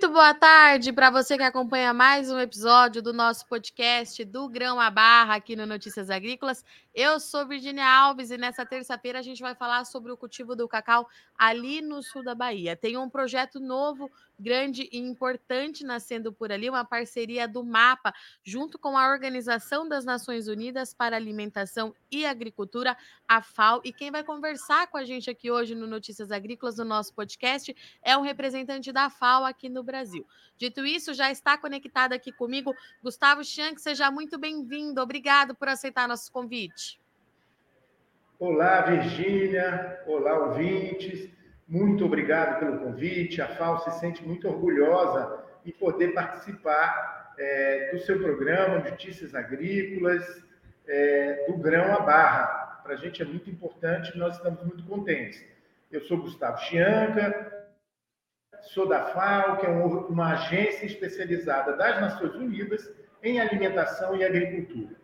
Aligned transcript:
Muito 0.00 0.14
boa 0.14 0.32
tarde 0.32 0.94
para 0.94 1.10
você 1.10 1.36
que 1.36 1.42
acompanha 1.42 1.92
mais 1.92 2.30
um 2.30 2.40
episódio 2.40 3.02
do 3.02 3.12
nosso 3.12 3.46
podcast 3.46 4.24
do 4.24 4.48
Grão 4.48 4.80
à 4.80 4.90
Barra 4.90 5.34
aqui 5.34 5.54
no 5.54 5.66
Notícias 5.66 6.08
Agrícolas. 6.08 6.64
Eu 6.92 7.20
sou 7.20 7.46
Virginia 7.46 7.86
Alves 7.86 8.32
e 8.32 8.36
nessa 8.36 8.66
terça-feira 8.66 9.20
a 9.20 9.22
gente 9.22 9.40
vai 9.40 9.54
falar 9.54 9.84
sobre 9.84 10.10
o 10.10 10.16
cultivo 10.16 10.56
do 10.56 10.66
cacau 10.66 11.08
ali 11.38 11.80
no 11.80 12.02
sul 12.02 12.24
da 12.24 12.34
Bahia. 12.34 12.74
Tem 12.74 12.96
um 12.96 13.08
projeto 13.08 13.60
novo, 13.60 14.10
grande 14.38 14.88
e 14.90 14.98
importante 14.98 15.84
nascendo 15.84 16.32
por 16.32 16.50
ali, 16.50 16.68
uma 16.68 16.84
parceria 16.84 17.46
do 17.46 17.62
MAPA 17.62 18.12
junto 18.42 18.76
com 18.76 18.98
a 18.98 19.08
Organização 19.08 19.88
das 19.88 20.04
Nações 20.04 20.48
Unidas 20.48 20.92
para 20.92 21.14
Alimentação 21.14 21.94
e 22.10 22.26
Agricultura, 22.26 22.96
a 23.28 23.40
FAO. 23.40 23.80
E 23.84 23.92
quem 23.92 24.10
vai 24.10 24.24
conversar 24.24 24.88
com 24.88 24.96
a 24.96 25.04
gente 25.04 25.30
aqui 25.30 25.48
hoje 25.48 25.76
no 25.76 25.86
Notícias 25.86 26.32
Agrícolas, 26.32 26.78
no 26.78 26.84
nosso 26.84 27.14
podcast, 27.14 27.76
é 28.02 28.16
um 28.16 28.22
representante 28.22 28.90
da 28.90 29.08
FAO 29.08 29.44
aqui 29.44 29.68
no 29.68 29.84
Brasil. 29.84 30.26
Dito 30.56 30.84
isso, 30.84 31.14
já 31.14 31.30
está 31.30 31.56
conectado 31.56 32.14
aqui 32.14 32.32
comigo 32.32 32.74
Gustavo 33.02 33.44
Schank, 33.44 33.80
seja 33.80 34.10
muito 34.10 34.38
bem-vindo. 34.38 35.00
Obrigado 35.00 35.54
por 35.54 35.68
aceitar 35.68 36.08
nosso 36.08 36.32
convite. 36.32 36.89
Olá, 38.40 38.80
Virgínia. 38.80 40.00
Olá, 40.06 40.46
ouvintes. 40.46 41.28
Muito 41.68 42.06
obrigado 42.06 42.58
pelo 42.58 42.78
convite. 42.78 43.42
A 43.42 43.48
FAO 43.48 43.80
se 43.80 44.00
sente 44.00 44.26
muito 44.26 44.48
orgulhosa 44.48 45.44
em 45.66 45.70
poder 45.72 46.14
participar 46.14 47.34
é, 47.38 47.90
do 47.92 47.98
seu 48.00 48.18
programa 48.18 48.78
Notícias 48.78 49.34
Agrícolas, 49.34 50.24
é, 50.88 51.44
do 51.48 51.58
grão 51.58 51.94
à 51.94 52.00
barra. 52.00 52.80
Para 52.82 52.94
a 52.94 52.96
gente 52.96 53.20
é 53.20 53.26
muito 53.26 53.50
importante, 53.50 54.16
nós 54.16 54.36
estamos 54.36 54.64
muito 54.64 54.84
contentes. 54.84 55.44
Eu 55.92 56.00
sou 56.00 56.22
Gustavo 56.22 56.56
Chianca, 56.62 57.68
sou 58.72 58.88
da 58.88 59.04
FAO, 59.12 59.58
que 59.58 59.66
é 59.66 59.68
uma 59.68 60.32
agência 60.32 60.86
especializada 60.86 61.76
das 61.76 62.00
Nações 62.00 62.34
Unidas 62.36 62.90
em 63.22 63.38
alimentação 63.38 64.16
e 64.16 64.24
agricultura. 64.24 64.99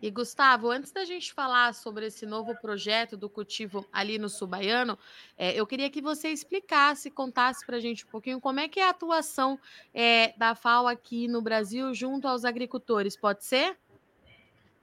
E 0.00 0.10
Gustavo, 0.10 0.70
antes 0.70 0.92
da 0.92 1.04
gente 1.04 1.32
falar 1.32 1.74
sobre 1.74 2.06
esse 2.06 2.24
novo 2.24 2.54
projeto 2.60 3.16
do 3.16 3.28
cultivo 3.28 3.84
ali 3.92 4.18
no 4.18 4.28
Subaiano, 4.28 4.98
é, 5.36 5.58
eu 5.58 5.66
queria 5.66 5.90
que 5.90 6.00
você 6.00 6.28
explicasse, 6.28 7.10
contasse 7.10 7.66
para 7.66 7.76
a 7.76 7.80
gente 7.80 8.04
um 8.04 8.08
pouquinho 8.08 8.40
como 8.40 8.60
é 8.60 8.68
que 8.68 8.78
é 8.78 8.86
a 8.86 8.90
atuação 8.90 9.58
é, 9.92 10.32
da 10.36 10.54
FAO 10.54 10.86
aqui 10.86 11.26
no 11.26 11.42
Brasil 11.42 11.92
junto 11.92 12.28
aos 12.28 12.44
agricultores, 12.44 13.16
pode 13.16 13.44
ser? 13.44 13.76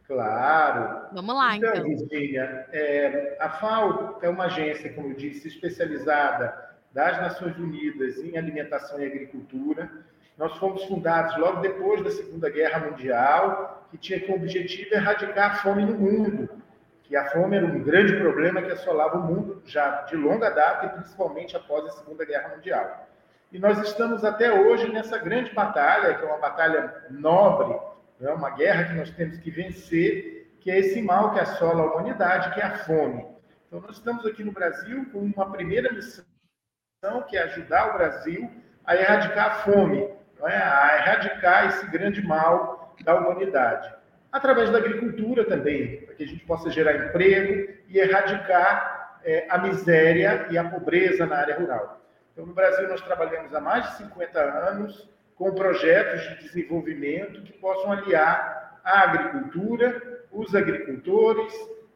Claro. 0.07 1.07
Vamos 1.13 1.35
lá, 1.35 1.55
então. 1.57 1.73
Então, 1.73 1.87
Virginia, 1.87 2.67
é, 2.71 3.37
a 3.39 3.49
FAO 3.49 4.19
é 4.21 4.29
uma 4.29 4.45
agência, 4.45 4.93
como 4.93 5.09
eu 5.09 5.15
disse, 5.15 5.47
especializada 5.47 6.75
das 6.93 7.17
Nações 7.17 7.57
Unidas 7.57 8.17
em 8.17 8.37
Alimentação 8.37 9.01
e 9.01 9.05
Agricultura. 9.05 9.91
Nós 10.37 10.57
fomos 10.57 10.83
fundados 10.85 11.37
logo 11.37 11.61
depois 11.61 12.03
da 12.03 12.11
Segunda 12.11 12.49
Guerra 12.49 12.89
Mundial, 12.89 13.87
que 13.89 13.97
tinha 13.97 14.19
como 14.19 14.37
objetivo 14.37 14.93
erradicar 14.93 15.51
a 15.51 15.55
fome 15.55 15.85
no 15.85 15.93
mundo, 15.93 16.49
que 17.03 17.15
a 17.15 17.29
fome 17.29 17.55
era 17.55 17.65
um 17.65 17.81
grande 17.81 18.17
problema 18.17 18.61
que 18.61 18.71
assolava 18.71 19.17
o 19.17 19.23
mundo 19.23 19.61
já 19.65 20.01
de 20.01 20.15
longa 20.15 20.49
data 20.49 20.87
e 20.87 20.89
principalmente 20.89 21.55
após 21.55 21.85
a 21.85 21.89
Segunda 21.91 22.25
Guerra 22.25 22.55
Mundial. 22.55 23.07
E 23.51 23.59
nós 23.59 23.79
estamos 23.79 24.25
até 24.25 24.51
hoje 24.51 24.91
nessa 24.91 25.17
grande 25.17 25.53
batalha, 25.53 26.15
que 26.15 26.25
é 26.25 26.27
uma 26.27 26.39
batalha 26.39 27.05
nobre, 27.09 27.79
é 28.19 28.29
uma 28.31 28.49
guerra 28.49 28.85
que 28.85 28.93
nós 28.95 29.11
temos 29.11 29.37
que 29.37 29.51
vencer, 29.51 30.57
que 30.59 30.71
é 30.71 30.79
esse 30.79 31.01
mal 31.01 31.33
que 31.33 31.39
assola 31.39 31.83
a 31.83 31.93
humanidade, 31.93 32.53
que 32.53 32.59
é 32.59 32.65
a 32.65 32.77
fome. 32.79 33.25
Então, 33.67 33.79
nós 33.81 33.97
estamos 33.97 34.25
aqui 34.25 34.43
no 34.43 34.51
Brasil 34.51 35.05
com 35.11 35.19
uma 35.19 35.51
primeira 35.51 35.93
missão 35.93 36.25
que 37.29 37.37
é 37.37 37.43
ajudar 37.43 37.91
o 37.91 37.93
Brasil 37.93 38.49
a 38.83 38.95
erradicar 38.95 39.45
a 39.45 39.55
fome, 39.59 40.09
é? 40.47 40.57
a 40.57 40.97
erradicar 40.97 41.67
esse 41.67 41.87
grande 41.87 42.25
mal 42.25 42.95
da 43.03 43.15
humanidade. 43.15 43.93
Através 44.31 44.69
da 44.69 44.79
agricultura 44.79 45.45
também, 45.45 46.01
para 46.05 46.15
que 46.15 46.23
a 46.23 46.27
gente 46.27 46.45
possa 46.45 46.69
gerar 46.69 47.07
emprego 47.07 47.73
e 47.87 47.99
erradicar 47.99 49.19
é, 49.23 49.47
a 49.49 49.57
miséria 49.57 50.47
e 50.49 50.57
a 50.57 50.63
pobreza 50.63 51.25
na 51.25 51.37
área 51.37 51.57
rural. 51.57 52.01
Então, 52.33 52.45
no 52.45 52.53
Brasil, 52.53 52.87
nós 52.87 53.01
trabalhamos 53.01 53.53
há 53.55 53.61
mais 53.61 53.89
de 53.91 53.97
50 53.97 54.39
anos 54.39 55.09
com 55.35 55.53
projetos 55.53 56.21
de 56.21 56.43
desenvolvimento 56.43 57.41
que 57.43 57.53
possam 57.53 57.91
aliar 57.91 58.79
a 58.83 59.01
agricultura, 59.01 60.21
os 60.31 60.53
agricultores 60.53 61.53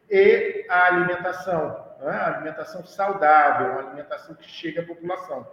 e 0.09 0.65
a 0.69 0.85
alimentação, 0.85 1.85
né? 2.01 2.11
a 2.11 2.35
alimentação 2.35 2.85
saudável, 2.85 3.73
uma 3.73 3.81
alimentação 3.81 4.33
que 4.35 4.49
chega 4.49 4.81
à 4.81 4.85
população. 4.85 5.45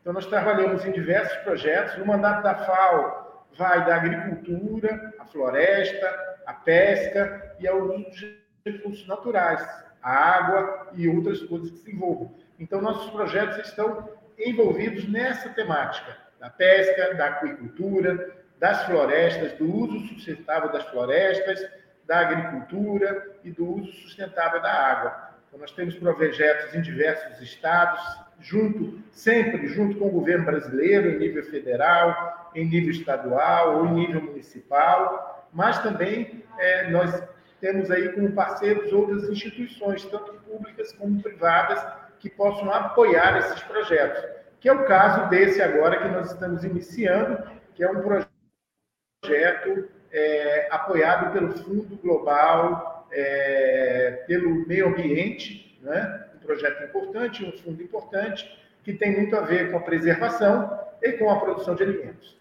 Então, 0.00 0.12
nós 0.12 0.26
trabalhamos 0.26 0.84
em 0.84 0.92
diversos 0.92 1.36
projetos. 1.38 1.96
No 1.98 2.06
mandato 2.06 2.42
da 2.42 2.54
FAO, 2.54 3.46
vai 3.56 3.84
da 3.84 3.96
agricultura, 3.96 5.12
a 5.18 5.24
floresta, 5.24 6.38
a 6.46 6.52
pesca 6.54 7.56
e 7.58 7.66
ao 7.66 7.78
uso 7.82 8.10
de 8.10 8.38
recursos 8.64 9.06
naturais, 9.06 9.62
a 10.02 10.10
água 10.10 10.90
e 10.94 11.08
outras 11.08 11.42
coisas 11.42 11.70
que 11.70 11.78
se 11.78 11.92
envolvam. 11.92 12.34
Então, 12.58 12.80
nossos 12.80 13.10
projetos 13.10 13.58
estão 13.66 14.08
envolvidos 14.38 15.08
nessa 15.08 15.48
temática 15.50 16.28
da 16.38 16.48
pesca, 16.48 17.14
da 17.14 17.26
aquicultura, 17.26 18.30
das 18.58 18.84
florestas, 18.84 19.52
do 19.54 19.72
uso 19.72 20.06
sustentável 20.08 20.70
das 20.70 20.84
florestas, 20.88 21.60
da 22.06 22.20
agricultura 22.20 23.36
e 23.44 23.50
do 23.50 23.66
uso 23.74 23.92
sustentável 23.92 24.60
da 24.62 24.72
água. 24.72 25.28
Então, 25.46 25.58
nós 25.58 25.72
temos 25.72 25.94
projetos 25.96 26.74
em 26.74 26.80
diversos 26.80 27.40
estados, 27.40 28.00
junto, 28.40 28.98
sempre 29.10 29.66
junto 29.68 29.98
com 29.98 30.06
o 30.06 30.12
governo 30.12 30.44
brasileiro, 30.44 31.10
em 31.10 31.18
nível 31.18 31.44
federal, 31.44 32.50
em 32.54 32.64
nível 32.64 32.90
estadual 32.90 33.78
ou 33.78 33.86
em 33.86 33.94
nível 33.94 34.22
municipal, 34.22 35.48
mas 35.52 35.78
também 35.82 36.44
é, 36.58 36.90
nós 36.90 37.22
temos 37.60 37.90
aí 37.90 38.12
como 38.12 38.32
parceiros 38.32 38.92
outras 38.92 39.28
instituições, 39.28 40.04
tanto 40.04 40.34
públicas 40.34 40.92
como 40.92 41.20
privadas, 41.22 41.84
que 42.20 42.30
possam 42.30 42.72
apoiar 42.72 43.38
esses 43.38 43.62
projetos, 43.62 44.24
que 44.60 44.68
é 44.68 44.72
o 44.72 44.84
caso 44.86 45.28
desse 45.28 45.62
agora 45.62 45.98
que 45.98 46.08
nós 46.08 46.32
estamos 46.32 46.64
iniciando, 46.64 47.42
que 47.74 47.84
é 47.84 47.90
um 47.90 48.02
projeto 48.02 49.88
é, 50.10 50.68
apoiado 50.70 51.32
pelo 51.32 51.52
Fundo 51.58 51.96
Global 51.96 53.06
é, 53.12 54.24
pelo 54.26 54.66
meio 54.66 54.88
ambiente, 54.88 55.78
né? 55.82 56.27
Projeto 56.58 56.84
importante, 56.84 57.44
um 57.44 57.52
fundo 57.52 57.82
importante, 57.82 58.58
que 58.82 58.92
tem 58.92 59.16
muito 59.16 59.36
a 59.36 59.42
ver 59.42 59.70
com 59.70 59.78
a 59.78 59.80
preservação 59.80 60.78
e 61.00 61.12
com 61.12 61.30
a 61.30 61.38
produção 61.38 61.74
de 61.74 61.84
alimentos. 61.84 62.36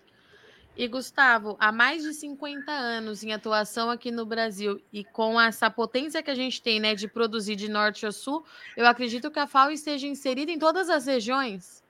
E 0.76 0.88
Gustavo, 0.88 1.56
há 1.60 1.72
mais 1.72 2.04
de 2.04 2.14
50 2.14 2.72
anos 2.72 3.24
em 3.24 3.34
atuação 3.34 3.90
aqui 3.90 4.12
no 4.12 4.26
Brasil 4.26 4.80
e 4.94 5.04
com 5.04 5.40
essa 5.40 5.70
potência 5.70 6.22
que 6.22 6.30
a 6.30 6.36
gente 6.36 6.62
tem, 6.62 6.80
né, 6.80 6.94
de 6.94 7.08
produzir 7.08 7.56
de 7.56 7.70
norte 7.70 8.06
a 8.06 8.12
sul, 8.12 8.44
eu 8.76 8.86
acredito 8.86 9.32
que 9.32 9.40
a 9.40 9.48
FAO 9.48 9.72
esteja 9.72 10.06
inserida 10.06 10.52
em 10.52 10.60
todas 10.60 10.90
as 10.90 11.08
regiões. 11.08 11.84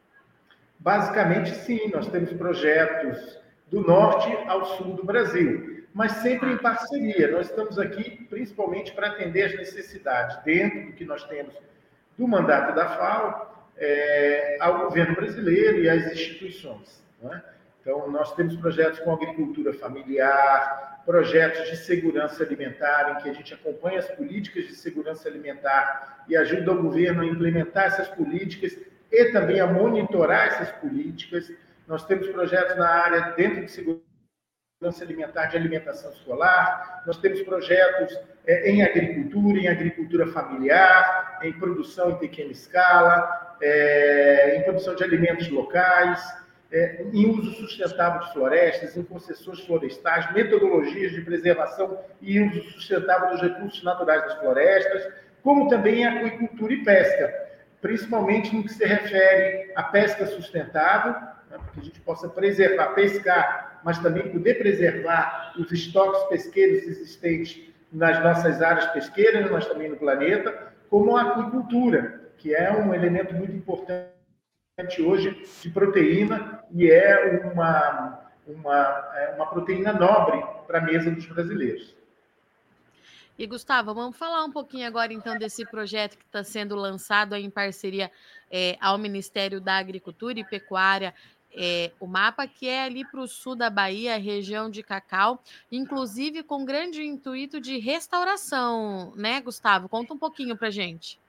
Basicamente, 0.80 1.54
sim, 1.56 1.90
nós 1.90 2.08
temos 2.08 2.32
projetos 2.34 3.40
do 3.70 3.82
norte 3.82 4.32
ao 4.48 4.78
sul 4.78 4.94
do 4.94 5.04
Brasil 5.04 5.78
mas 5.98 6.12
sempre 6.18 6.52
em 6.52 6.58
parceria. 6.60 7.32
Nós 7.32 7.50
estamos 7.50 7.80
aqui 7.80 8.24
principalmente 8.30 8.94
para 8.94 9.08
atender 9.08 9.46
as 9.46 9.56
necessidades 9.56 10.38
dentro 10.44 10.86
do 10.86 10.94
que 10.94 11.04
nós 11.04 11.24
temos 11.24 11.56
do 12.18 12.28
mandato 12.28 12.76
da 12.76 12.90
FAO 12.90 13.48
é, 13.78 14.58
ao 14.60 14.86
governo 14.86 15.16
brasileiro 15.16 15.80
e 15.80 15.90
às 15.90 16.12
instituições. 16.12 17.04
É? 17.24 17.42
Então, 17.82 18.10
nós 18.12 18.36
temos 18.36 18.56
projetos 18.58 19.00
com 19.00 19.14
agricultura 19.14 19.74
familiar, 19.74 21.04
projetos 21.06 21.70
de 21.70 21.78
segurança 21.78 22.44
alimentar, 22.44 23.12
em 23.12 23.24
que 23.24 23.30
a 23.30 23.34
gente 23.34 23.54
acompanha 23.54 24.00
as 24.00 24.08
políticas 24.12 24.66
de 24.66 24.76
segurança 24.76 25.30
alimentar 25.30 26.26
e 26.28 26.36
ajuda 26.36 26.74
o 26.74 26.82
governo 26.82 27.22
a 27.22 27.26
implementar 27.26 27.86
essas 27.86 28.10
políticas 28.10 28.78
e 29.10 29.32
também 29.32 29.62
a 29.62 29.68
monitorar 29.68 30.48
essas 30.48 30.72
políticas. 30.72 31.50
Nós 31.88 32.06
temos 32.06 32.28
projetos 32.28 32.76
na 32.76 32.90
área 32.90 33.34
dentro 33.38 33.64
de 33.64 33.72
segurança 33.72 34.07
segurança 34.78 35.04
alimentar 35.04 35.48
de 35.48 35.58
alimentação 35.58 36.12
escolar, 36.12 37.02
nós 37.08 37.18
temos 37.18 37.42
projetos 37.42 38.16
é, 38.46 38.70
em 38.70 38.84
agricultura, 38.84 39.60
em 39.60 39.68
agricultura 39.68 40.28
familiar, 40.28 41.40
em 41.42 41.52
produção 41.52 42.12
em 42.12 42.18
pequena 42.18 42.52
escala, 42.52 43.58
é, 43.60 44.56
em 44.56 44.64
produção 44.64 44.94
de 44.94 45.04
alimentos 45.04 45.50
locais, 45.50 46.24
é, 46.72 47.02
em 47.12 47.28
uso 47.28 47.54
sustentável 47.54 48.20
de 48.20 48.34
florestas, 48.34 48.96
em 48.96 49.02
concessões 49.02 49.62
florestais, 49.62 50.32
metodologias 50.32 51.12
de 51.12 51.22
preservação 51.22 52.00
e 52.22 52.40
uso 52.40 52.62
sustentável 52.70 53.32
dos 53.32 53.42
recursos 53.42 53.82
naturais 53.84 54.22
das 54.26 54.36
florestas, 54.36 55.12
como 55.42 55.70
também 55.70 56.02
em 56.02 56.06
aquicultura 56.06 56.74
e 56.74 56.84
pesca, 56.84 57.34
principalmente 57.82 58.56
no 58.56 58.64
que 58.64 58.74
se 58.74 58.86
refere 58.86 59.72
à 59.76 59.82
pesca 59.82 60.28
sustentável, 60.28 61.16
né, 61.50 61.58
para 61.58 61.72
que 61.72 61.80
a 61.80 61.84
gente 61.84 62.00
possa 62.02 62.28
preservar, 62.28 62.94
pescar, 62.94 63.82
mas 63.84 64.00
também 64.00 64.32
poder 64.32 64.56
preservar 64.56 65.54
os 65.58 65.72
estoques 65.72 66.24
pesqueiros 66.24 66.84
existentes 66.84 67.74
nas 67.92 68.22
nossas 68.24 68.62
áreas 68.62 68.86
pesqueiras, 68.88 69.50
mas 69.50 69.66
também 69.66 69.90
no 69.90 69.98
planeta, 69.98 70.74
como 70.90 71.16
a 71.16 71.22
aquicultura, 71.22 72.32
que 72.38 72.54
é 72.54 72.72
um 72.72 72.94
elemento 72.94 73.34
muito 73.34 73.56
importante 73.56 74.08
hoje 75.02 75.44
de 75.62 75.70
proteína 75.70 76.64
e 76.72 76.90
é 76.90 77.42
uma, 77.52 78.30
uma, 78.46 79.12
é 79.16 79.34
uma 79.36 79.48
proteína 79.48 79.94
nobre 79.94 80.44
para 80.68 80.80
a 80.80 80.82
mesa 80.82 81.10
dos 81.10 81.26
brasileiros. 81.26 81.96
E 83.38 83.46
Gustavo, 83.46 83.94
vamos 83.94 84.18
falar 84.18 84.44
um 84.44 84.52
pouquinho 84.52 84.88
agora 84.88 85.14
então 85.14 85.38
desse 85.38 85.64
projeto 85.64 86.18
que 86.18 86.26
está 86.26 86.44
sendo 86.44 86.76
lançado 86.76 87.36
em 87.36 87.52
parceria 87.52 88.12
é, 88.50 88.76
ao 88.82 88.98
Ministério 88.98 89.62
da 89.62 89.78
Agricultura 89.78 90.40
e 90.40 90.44
Pecuária, 90.44 91.14
é, 91.58 91.92
o 92.00 92.06
mapa 92.06 92.48
que 92.48 92.68
é 92.68 92.84
ali 92.84 93.04
para 93.04 93.20
o 93.20 93.28
sul 93.28 93.56
da 93.56 93.70
Bahia, 93.70 94.18
região 94.18 94.70
de 94.70 94.84
Cacau, 94.84 95.42
inclusive 95.72 96.44
com 96.44 96.64
grande 96.64 97.04
intuito 97.04 97.60
de 97.60 97.80
restauração, 97.80 99.14
né, 99.16 99.42
Gustavo? 99.42 99.90
Conta 99.90 100.14
um 100.14 100.18
pouquinho 100.18 100.56
para 100.56 100.70
gente. 100.70 101.20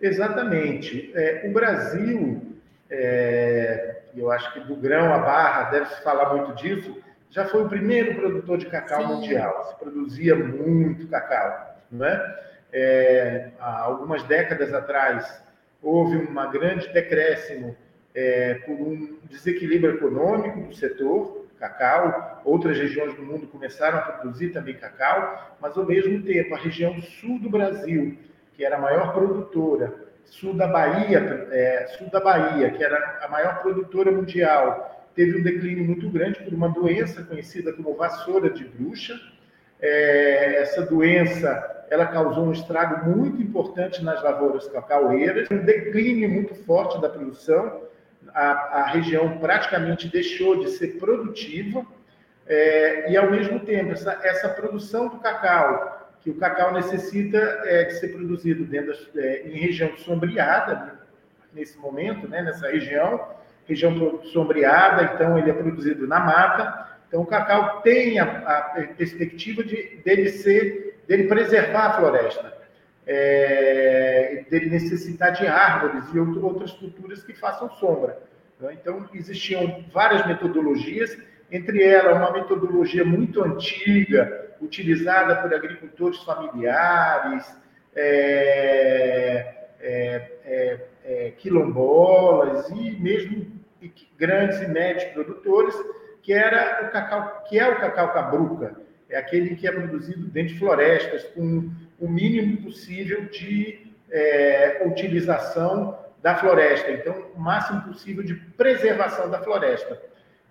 Exatamente. 0.00 1.12
É, 1.14 1.46
o 1.46 1.52
Brasil, 1.52 2.42
é, 2.90 4.02
eu 4.16 4.30
acho 4.30 4.52
que 4.54 4.60
do 4.60 4.74
grão 4.74 5.12
à 5.12 5.18
barra 5.18 5.70
deve 5.70 5.86
se 5.86 6.02
falar 6.02 6.34
muito 6.34 6.54
disso 6.54 6.96
já 7.30 7.46
foi 7.46 7.62
o 7.62 7.68
primeiro 7.68 8.16
produtor 8.16 8.58
de 8.58 8.66
cacau 8.66 9.02
Sim. 9.02 9.06
mundial. 9.14 9.64
Se 9.68 9.78
produzia 9.78 10.34
muito 10.34 11.06
cacau, 11.06 11.76
não 11.90 12.04
é? 12.04 12.40
é? 12.72 13.50
há 13.58 13.80
algumas 13.82 14.22
décadas 14.24 14.74
atrás 14.74 15.42
houve 15.82 16.16
um 16.16 16.50
grande 16.50 16.88
decréscimo 16.88 17.76
é, 18.14 18.54
por 18.54 18.72
um 18.72 19.18
desequilíbrio 19.24 19.94
econômico 19.94 20.60
do 20.60 20.74
setor 20.74 21.46
cacau. 21.58 22.40
Outras 22.44 22.78
regiões 22.78 23.14
do 23.14 23.22
mundo 23.22 23.46
começaram 23.46 23.98
a 23.98 24.02
produzir 24.02 24.50
também 24.50 24.74
cacau, 24.74 25.56
mas 25.60 25.76
ao 25.76 25.84
mesmo 25.84 26.22
tempo 26.22 26.54
a 26.54 26.58
região 26.58 27.00
sul 27.00 27.38
do 27.38 27.50
Brasil, 27.50 28.16
que 28.54 28.64
era 28.64 28.76
a 28.76 28.80
maior 28.80 29.12
produtora, 29.12 30.10
sul 30.24 30.54
da 30.54 30.66
Bahia, 30.66 31.48
é, 31.50 31.86
sul 31.98 32.08
da 32.10 32.20
Bahia, 32.20 32.70
que 32.70 32.82
era 32.82 33.18
a 33.22 33.28
maior 33.28 33.60
produtora 33.62 34.10
mundial, 34.10 35.08
teve 35.14 35.38
um 35.38 35.42
declínio 35.42 35.84
muito 35.84 36.08
grande 36.08 36.42
por 36.42 36.54
uma 36.54 36.68
doença 36.68 37.22
conhecida 37.22 37.72
como 37.72 37.94
vassoura 37.94 38.48
de 38.48 38.64
bruxa. 38.64 39.18
É, 39.80 40.62
essa 40.62 40.82
doença 40.82 41.86
ela 41.90 42.06
causou 42.06 42.44
um 42.44 42.52
estrago 42.52 43.10
muito 43.10 43.42
importante 43.42 44.02
nas 44.04 44.22
lavouras 44.22 44.68
cacaueiras, 44.68 45.48
um 45.50 45.64
declínio 45.64 46.28
muito 46.28 46.54
forte 46.54 47.00
da 47.00 47.08
produção. 47.08 47.89
A, 48.34 48.80
a 48.80 48.86
região 48.86 49.38
praticamente 49.38 50.08
deixou 50.08 50.60
de 50.60 50.70
ser 50.70 50.98
produtiva 50.98 51.84
é, 52.46 53.10
e, 53.12 53.16
ao 53.16 53.30
mesmo 53.30 53.60
tempo, 53.60 53.92
essa, 53.92 54.18
essa 54.22 54.48
produção 54.48 55.08
do 55.08 55.18
cacau, 55.18 56.10
que 56.20 56.30
o 56.30 56.34
cacau 56.34 56.72
necessita 56.72 57.38
é, 57.64 57.84
de 57.84 57.94
ser 57.94 58.08
produzido 58.08 58.64
dentro 58.64 58.92
é, 59.16 59.42
em 59.46 59.58
região 59.58 59.96
sombreada, 59.96 60.98
nesse 61.52 61.78
momento, 61.78 62.28
né, 62.28 62.42
nessa 62.42 62.68
região, 62.68 63.28
região 63.66 64.22
sombreada, 64.24 65.14
então 65.14 65.38
ele 65.38 65.50
é 65.50 65.54
produzido 65.54 66.06
na 66.06 66.20
mata. 66.20 66.88
Então 67.08 67.22
o 67.22 67.26
cacau 67.26 67.80
tem 67.82 68.18
a, 68.18 68.24
a 68.24 68.62
perspectiva 68.96 69.64
de 69.64 70.00
dele 70.04 70.28
ser, 70.28 71.00
dele 71.06 71.24
preservar 71.24 71.86
a 71.86 71.92
floresta, 71.94 72.56
é, 73.12 74.44
dele 74.48 74.70
necessitar 74.70 75.32
de 75.32 75.44
árvores 75.44 76.04
e 76.14 76.18
outras 76.20 76.70
culturas 76.70 77.24
que 77.24 77.34
façam 77.34 77.68
sombra. 77.68 78.22
Né? 78.60 78.78
Então 78.80 79.04
existiam 79.12 79.84
várias 79.92 80.24
metodologias, 80.28 81.18
entre 81.50 81.82
elas 81.82 82.16
uma 82.16 82.32
metodologia 82.32 83.04
muito 83.04 83.42
antiga, 83.42 84.54
utilizada 84.60 85.42
por 85.42 85.52
agricultores 85.52 86.22
familiares, 86.22 87.44
é, 87.96 89.54
é, 89.80 90.30
é, 90.44 90.80
é 91.04 91.30
quilombolas 91.32 92.70
e 92.70 92.92
mesmo 92.92 93.44
grandes 94.16 94.60
e 94.60 94.68
médios 94.68 95.04
produtores, 95.12 95.74
que 96.22 96.32
era 96.32 96.86
o 96.86 96.92
cacau, 96.92 97.42
que 97.48 97.58
é 97.58 97.66
o 97.66 97.80
cacau 97.80 98.12
cabruca, 98.12 98.76
é 99.10 99.18
aquele 99.18 99.56
que 99.56 99.66
é 99.66 99.72
produzido 99.72 100.26
dentro 100.28 100.54
de 100.54 100.58
florestas 100.58 101.24
com 101.24 101.70
o 101.98 102.08
mínimo 102.08 102.62
possível 102.62 103.26
de 103.26 103.92
é, 104.10 104.82
utilização 104.86 105.98
da 106.22 106.36
floresta, 106.36 106.90
então 106.90 107.14
o 107.34 107.40
máximo 107.40 107.82
possível 107.82 108.22
de 108.22 108.34
preservação 108.34 109.30
da 109.30 109.40
floresta. 109.42 110.00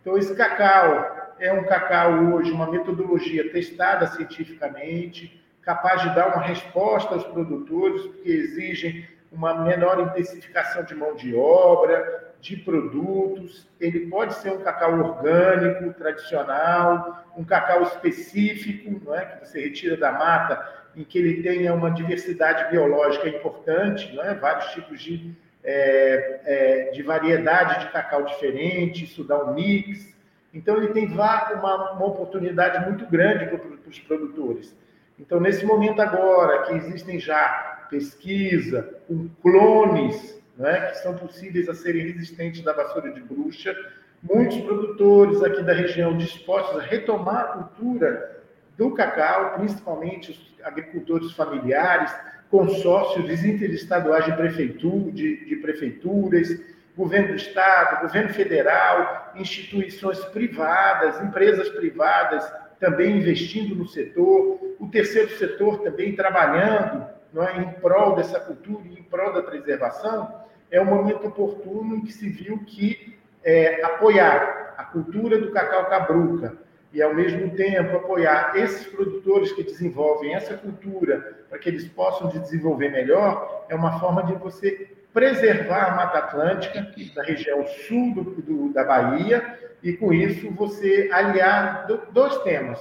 Então 0.01 0.17
esse 0.17 0.35
cacau 0.35 1.33
é 1.39 1.53
um 1.53 1.63
cacau 1.63 2.33
hoje 2.33 2.51
uma 2.51 2.69
metodologia 2.69 3.49
testada 3.51 4.07
cientificamente, 4.07 5.41
capaz 5.61 6.01
de 6.01 6.13
dar 6.15 6.27
uma 6.27 6.41
resposta 6.41 7.13
aos 7.13 7.23
produtores, 7.25 8.01
porque 8.01 8.29
exigem 8.29 9.07
uma 9.31 9.53
menor 9.63 9.99
intensificação 9.99 10.83
de 10.83 10.95
mão 10.95 11.15
de 11.15 11.35
obra, 11.35 12.28
de 12.41 12.57
produtos. 12.57 13.67
Ele 13.79 14.07
pode 14.07 14.35
ser 14.35 14.51
um 14.51 14.61
cacau 14.61 14.97
orgânico, 14.99 15.93
tradicional, 15.93 17.25
um 17.37 17.43
cacau 17.43 17.83
específico, 17.83 19.01
não 19.03 19.15
é? 19.15 19.25
que 19.25 19.45
você 19.45 19.61
retira 19.61 19.97
da 19.97 20.11
mata, 20.11 20.61
em 20.95 21.03
que 21.03 21.19
ele 21.19 21.41
tenha 21.41 21.73
uma 21.73 21.91
diversidade 21.91 22.71
biológica 22.71 23.27
importante, 23.29 24.13
não 24.15 24.23
é? 24.23 24.33
vários 24.33 24.71
tipos 24.71 25.01
de, 25.01 25.33
é, 25.63 26.39
é, 26.45 26.91
de 26.91 27.03
variedade 27.03 27.85
de 27.85 27.91
cacau 27.91 28.23
diferente, 28.23 29.03
isso 29.03 29.23
dá 29.23 29.43
um 29.43 29.53
mix. 29.53 30.17
Então, 30.53 30.77
ele 30.77 30.87
tem 30.93 31.05
uma, 31.07 31.91
uma 31.91 32.05
oportunidade 32.05 32.85
muito 32.89 33.05
grande 33.05 33.45
para 33.45 33.89
os 33.89 33.99
produtores. 33.99 34.75
Então, 35.19 35.39
nesse 35.39 35.65
momento 35.65 36.01
agora, 36.01 36.63
que 36.63 36.73
existem 36.73 37.19
já 37.19 37.87
pesquisa 37.89 38.97
com 39.07 39.29
clones 39.41 40.38
né, 40.59 40.87
que 40.87 40.97
são 40.97 41.15
possíveis 41.15 41.69
a 41.69 41.73
serem 41.73 42.05
resistentes 42.11 42.61
da 42.61 42.73
vassoura 42.73 43.11
de 43.13 43.21
bruxa. 43.21 43.73
Muitos 44.21 44.59
produtores 44.59 45.41
aqui 45.41 45.63
da 45.63 45.73
região 45.73 46.17
dispostos 46.17 46.77
a 46.77 46.83
retomar 46.83 47.37
a 47.37 47.47
cultura 47.53 48.41
do 48.77 48.93
cacau, 48.93 49.53
principalmente 49.57 50.31
os 50.31 50.65
agricultores 50.65 51.31
familiares, 51.31 52.13
consórcios 52.51 53.45
interestaduais 53.45 54.25
de, 54.25 54.33
prefeitura, 54.33 55.11
de, 55.13 55.45
de 55.45 55.55
prefeituras, 55.55 56.49
governo 56.97 57.29
do 57.29 57.35
estado, 57.35 58.01
governo 58.01 58.33
federal, 58.33 59.31
instituições 59.35 60.19
privadas, 60.25 61.21
empresas 61.21 61.69
privadas 61.69 62.51
também 62.81 63.17
investindo 63.17 63.75
no 63.75 63.87
setor, 63.87 64.59
o 64.77 64.87
terceiro 64.89 65.29
setor 65.37 65.79
também 65.79 66.13
trabalhando 66.13 67.05
não 67.31 67.43
é, 67.43 67.61
em 67.61 67.71
prol 67.79 68.15
dessa 68.15 68.39
cultura 68.39 68.85
e 68.87 68.99
em 68.99 69.03
prol 69.03 69.31
da 69.31 69.43
preservação 69.43 70.48
é 70.71 70.79
o 70.79 70.85
momento 70.85 71.27
oportuno 71.27 71.95
em 71.95 72.01
que 72.01 72.11
se 72.11 72.29
viu 72.29 72.59
que 72.65 73.17
é, 73.43 73.83
apoiar 73.83 74.75
a 74.77 74.83
cultura 74.83 75.37
do 75.39 75.51
cacau 75.51 75.85
cabruca 75.85 76.57
e, 76.93 77.01
ao 77.01 77.13
mesmo 77.13 77.51
tempo, 77.51 77.97
apoiar 77.97 78.53
esses 78.55 78.87
produtores 78.87 79.51
que 79.51 79.63
desenvolvem 79.63 80.33
essa 80.33 80.55
cultura 80.57 81.37
para 81.49 81.59
que 81.59 81.69
eles 81.69 81.87
possam 81.87 82.29
desenvolver 82.29 82.89
melhor, 82.89 83.65
é 83.69 83.75
uma 83.75 83.99
forma 83.99 84.23
de 84.23 84.33
você 84.33 84.89
preservar 85.13 85.91
a 85.91 85.95
Mata 85.95 86.17
Atlântica, 86.19 86.87
da 87.15 87.23
região 87.23 87.65
sul 87.67 88.13
do, 88.13 88.23
do, 88.41 88.73
da 88.73 88.83
Bahia, 88.83 89.57
e 89.81 89.93
com 89.93 90.13
isso 90.13 90.51
você 90.51 91.09
aliar 91.11 91.87
do, 91.87 92.01
dois 92.11 92.37
temas: 92.39 92.79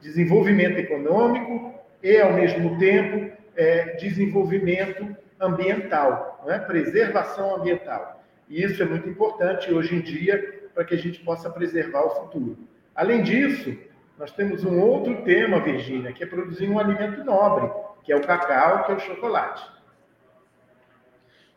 desenvolvimento 0.00 0.78
econômico 0.78 1.74
e, 2.02 2.18
ao 2.18 2.32
mesmo 2.32 2.78
tempo, 2.78 3.32
é, 3.56 3.96
desenvolvimento 3.96 5.16
ambiental, 5.40 6.31
não 6.44 6.52
é? 6.52 6.58
preservação 6.58 7.56
ambiental. 7.56 8.22
E 8.48 8.62
isso 8.62 8.82
é 8.82 8.86
muito 8.86 9.08
importante 9.08 9.72
hoje 9.72 9.94
em 9.94 10.00
dia 10.00 10.68
para 10.74 10.84
que 10.84 10.94
a 10.94 10.98
gente 10.98 11.20
possa 11.20 11.48
preservar 11.50 12.02
o 12.02 12.10
futuro. 12.10 12.58
Além 12.94 13.22
disso, 13.22 13.76
nós 14.18 14.30
temos 14.32 14.64
um 14.64 14.80
outro 14.80 15.22
tema, 15.24 15.60
Virgínia, 15.60 16.12
que 16.12 16.22
é 16.22 16.26
produzir 16.26 16.68
um 16.68 16.78
alimento 16.78 17.24
nobre, 17.24 17.70
que 18.04 18.12
é 18.12 18.16
o 18.16 18.26
cacau, 18.26 18.84
que 18.84 18.92
é 18.92 18.94
o 18.94 19.00
chocolate. 19.00 19.70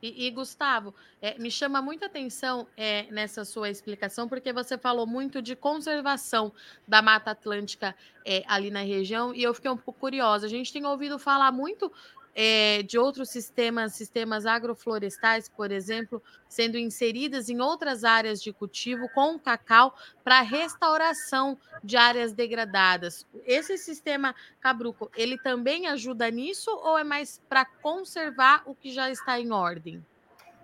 E, 0.02 0.28
e 0.28 0.32
Gustavo, 0.32 0.94
é, 1.22 1.38
me 1.40 1.50
chama 1.50 1.82
muita 1.82 2.06
atenção 2.06 2.68
é, 2.78 3.08
nessa 3.10 3.44
sua 3.44 3.70
explicação, 3.70 4.28
porque 4.28 4.54
você 4.54 4.78
falou 4.78 5.08
muito 5.08 5.42
de 5.42 5.56
conservação 5.56 6.54
da 6.88 7.02
Mata 7.02 7.32
Atlântica 7.32 7.96
é, 8.24 8.44
ali 8.48 8.70
na 8.70 8.82
região, 8.82 9.34
e 9.34 9.42
eu 9.42 9.54
fiquei 9.54 9.72
um 9.72 9.78
pouco 9.78 10.00
curiosa. 10.00 10.46
A 10.46 10.50
gente 10.50 10.72
tem 10.72 10.86
ouvido 10.86 11.18
falar 11.18 11.52
muito 11.52 11.92
é, 12.36 12.84
de 12.84 13.00
outros 13.00 13.30
sistemas, 13.30 13.94
sistemas 13.94 14.46
agroflorestais, 14.46 15.48
por 15.48 15.72
exemplo, 15.72 16.22
sendo 16.50 16.78
inseridas 16.78 17.48
em 17.48 17.62
outras 17.62 18.04
áreas 18.04 18.42
de 18.44 18.52
cultivo 18.52 19.08
com 19.16 19.40
cacau 19.40 19.96
para 20.22 20.42
restauração 20.42 21.58
de 21.82 21.96
áreas 21.96 22.34
degradadas. 22.34 23.26
Esse 23.46 23.78
sistema 23.78 24.36
cabruco, 24.60 25.10
ele 25.16 25.38
também 25.38 25.88
ajuda 25.88 26.30
nisso 26.30 26.70
ou 26.84 27.00
é 27.00 27.06
mais 27.06 27.42
para 27.48 27.64
conservar 27.64 28.64
o 28.66 28.76
que 28.76 28.92
já 28.92 29.10
está 29.10 29.40
em 29.40 29.52
ordem? 29.52 30.04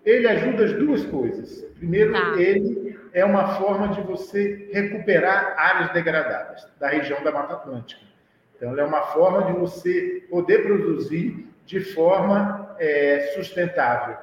Ele 0.03 0.27
ajuda 0.27 0.65
as 0.65 0.73
duas 0.73 1.05
coisas. 1.05 1.63
Primeiro, 1.75 2.11
tá. 2.11 2.41
ele 2.41 2.99
é 3.13 3.23
uma 3.23 3.55
forma 3.59 3.89
de 3.89 4.01
você 4.01 4.69
recuperar 4.73 5.57
áreas 5.57 5.93
degradadas 5.93 6.67
da 6.79 6.89
região 6.89 7.23
da 7.23 7.31
Mata 7.31 7.53
Atlântica. 7.53 8.01
Então, 8.55 8.71
ele 8.71 8.81
é 8.81 8.83
uma 8.83 9.01
forma 9.07 9.51
de 9.51 9.59
você 9.59 10.25
poder 10.29 10.63
produzir 10.63 11.50
de 11.71 11.79
forma 11.79 12.75
é, 12.77 13.31
sustentável. 13.33 14.17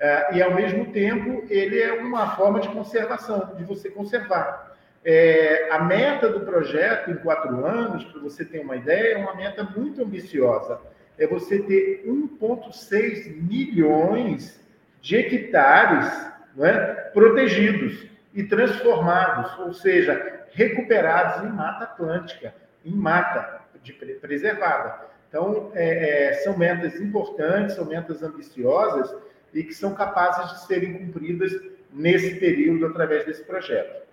É, 0.00 0.36
e, 0.36 0.42
ao 0.42 0.54
mesmo 0.54 0.86
tempo, 0.86 1.44
ele 1.50 1.78
é 1.78 1.92
uma 1.92 2.34
forma 2.34 2.60
de 2.60 2.68
conservação, 2.70 3.52
de 3.58 3.62
você 3.62 3.90
conservar. 3.90 4.74
É, 5.04 5.68
a 5.70 5.80
meta 5.80 6.30
do 6.30 6.40
projeto 6.40 7.10
em 7.10 7.16
quatro 7.16 7.62
anos, 7.66 8.04
para 8.04 8.22
você 8.22 8.42
ter 8.42 8.60
uma 8.60 8.76
ideia, 8.76 9.16
é 9.16 9.18
uma 9.18 9.34
meta 9.34 9.62
muito 9.76 10.02
ambiciosa. 10.02 10.80
É 11.18 11.26
você 11.26 11.58
ter 11.58 12.04
1,6 12.06 13.36
milhões 13.42 14.58
de 15.02 15.16
hectares 15.16 16.10
não 16.56 16.64
é, 16.64 16.78
protegidos 17.12 18.06
e 18.32 18.44
transformados, 18.44 19.58
ou 19.58 19.74
seja, 19.74 20.46
recuperados 20.52 21.44
em 21.44 21.52
mata 21.52 21.84
atlântica, 21.84 22.54
em 22.82 22.92
mata 22.92 23.60
de 23.82 23.92
preservada. 23.92 25.12
Então, 25.34 25.72
é, 25.74 26.28
é, 26.28 26.32
são 26.44 26.56
metas 26.56 26.94
importantes, 27.00 27.74
são 27.74 27.84
metas 27.84 28.22
ambiciosas 28.22 29.12
e 29.52 29.64
que 29.64 29.74
são 29.74 29.92
capazes 29.92 30.52
de 30.52 30.66
serem 30.68 30.96
cumpridas 30.96 31.50
nesse 31.92 32.36
período 32.36 32.86
através 32.86 33.26
desse 33.26 33.42
projeto. 33.42 34.04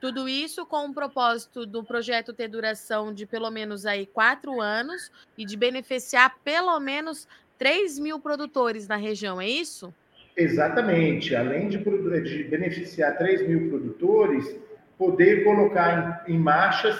Tudo 0.00 0.28
isso 0.28 0.64
com 0.64 0.86
o 0.86 0.94
propósito 0.94 1.66
do 1.66 1.82
projeto 1.82 2.32
ter 2.32 2.46
duração 2.46 3.12
de 3.12 3.26
pelo 3.26 3.50
menos 3.50 3.86
aí 3.86 4.06
quatro 4.06 4.60
anos 4.60 5.10
e 5.36 5.44
de 5.44 5.56
beneficiar 5.56 6.36
pelo 6.44 6.78
menos 6.78 7.26
3 7.58 7.98
mil 7.98 8.20
produtores 8.20 8.86
na 8.86 8.94
região, 8.94 9.40
é 9.40 9.48
isso? 9.48 9.92
Exatamente. 10.36 11.34
Além 11.34 11.68
de, 11.68 11.78
de 11.78 12.44
beneficiar 12.44 13.18
3 13.18 13.48
mil 13.48 13.68
produtores, 13.68 14.54
poder 14.96 15.42
colocar 15.42 16.24
em, 16.28 16.36
em 16.36 16.38
marcha 16.38 16.96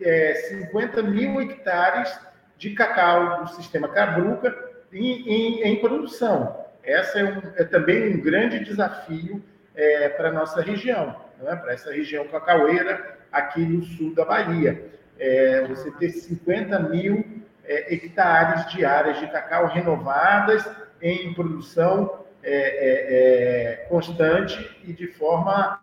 é, 0.00 0.32
50 0.72 1.02
mil 1.02 1.38
hectares 1.42 2.26
de 2.58 2.70
cacau 2.70 3.44
do 3.44 3.50
sistema 3.50 3.88
Cabruca 3.88 4.54
em, 4.92 5.28
em, 5.28 5.62
em 5.62 5.76
produção. 5.80 6.66
Essa 6.82 7.20
é, 7.20 7.24
um, 7.24 7.42
é, 7.56 7.64
também 7.64 8.16
um 8.16 8.20
grande 8.20 8.58
desafio 8.64 9.42
é, 9.74 10.08
para 10.08 10.28
a 10.30 10.32
nossa 10.32 10.60
região, 10.60 11.14
é? 11.44 11.54
para 11.54 11.72
essa 11.72 11.92
região 11.92 12.26
cacaueira 12.26 13.18
aqui 13.30 13.60
no 13.60 13.82
sul 13.84 14.14
da 14.14 14.24
Bahia. 14.24 14.86
É, 15.18 15.66
você 15.66 15.90
ter 15.92 16.10
50 16.10 16.78
mil 16.80 17.24
é, 17.64 17.94
hectares 17.94 18.72
de 18.72 18.84
áreas 18.84 19.20
de 19.20 19.26
cacau 19.28 19.66
renovadas 19.66 20.68
em 21.00 21.32
produção 21.34 22.24
é, 22.42 23.86
constante 23.88 24.80
e 24.84 24.92
de 24.92 25.06
forma 25.08 25.80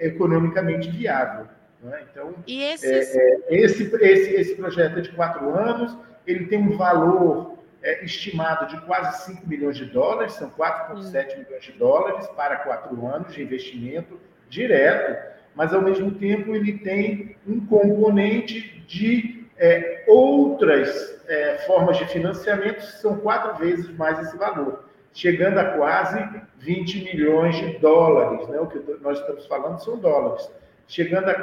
economicamente 0.00 0.90
viável. 0.90 1.46
Né? 1.86 2.04
Então, 2.10 2.34
e 2.46 2.62
esses... 2.64 3.14
é, 3.14 3.20
é, 3.20 3.56
esse, 3.56 3.84
esse, 3.94 4.34
esse 4.34 4.54
projeto 4.56 4.98
é 4.98 5.02
de 5.02 5.10
quatro 5.10 5.48
anos, 5.56 5.96
ele 6.26 6.46
tem 6.46 6.58
um 6.58 6.76
valor 6.76 7.58
é, 7.80 8.04
estimado 8.04 8.66
de 8.66 8.80
quase 8.84 9.24
5 9.26 9.48
milhões 9.48 9.76
de 9.76 9.84
dólares, 9.84 10.32
são 10.32 10.50
4,7 10.50 11.36
hum. 11.36 11.44
milhões 11.44 11.64
de 11.64 11.72
dólares 11.72 12.26
para 12.28 12.56
quatro 12.56 13.06
anos 13.06 13.32
de 13.32 13.42
investimento 13.42 14.18
direto, 14.48 15.36
mas 15.54 15.72
ao 15.72 15.80
mesmo 15.80 16.10
tempo 16.10 16.54
ele 16.56 16.78
tem 16.78 17.36
um 17.46 17.64
componente 17.64 18.80
de 18.88 19.46
é, 19.56 20.04
outras 20.08 21.22
é, 21.28 21.58
formas 21.66 21.96
de 21.98 22.06
financiamento, 22.06 22.78
que 22.78 23.00
são 23.00 23.16
quatro 23.18 23.54
vezes 23.64 23.88
mais 23.96 24.18
esse 24.18 24.36
valor, 24.36 24.84
chegando 25.12 25.58
a 25.58 25.76
quase 25.76 26.18
20 26.58 27.04
milhões 27.04 27.56
de 27.56 27.78
dólares. 27.78 28.48
Né? 28.48 28.58
O 28.58 28.66
que 28.66 28.78
nós 29.00 29.20
estamos 29.20 29.46
falando 29.46 29.78
são 29.78 29.96
dólares 29.96 30.50
chegando 30.86 31.28
a 31.28 31.34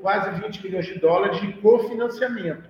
quase 0.00 0.30
20 0.40 0.64
milhões 0.64 0.86
de 0.86 0.98
dólares 0.98 1.40
de 1.40 1.52
cofinanciamento. 1.54 2.68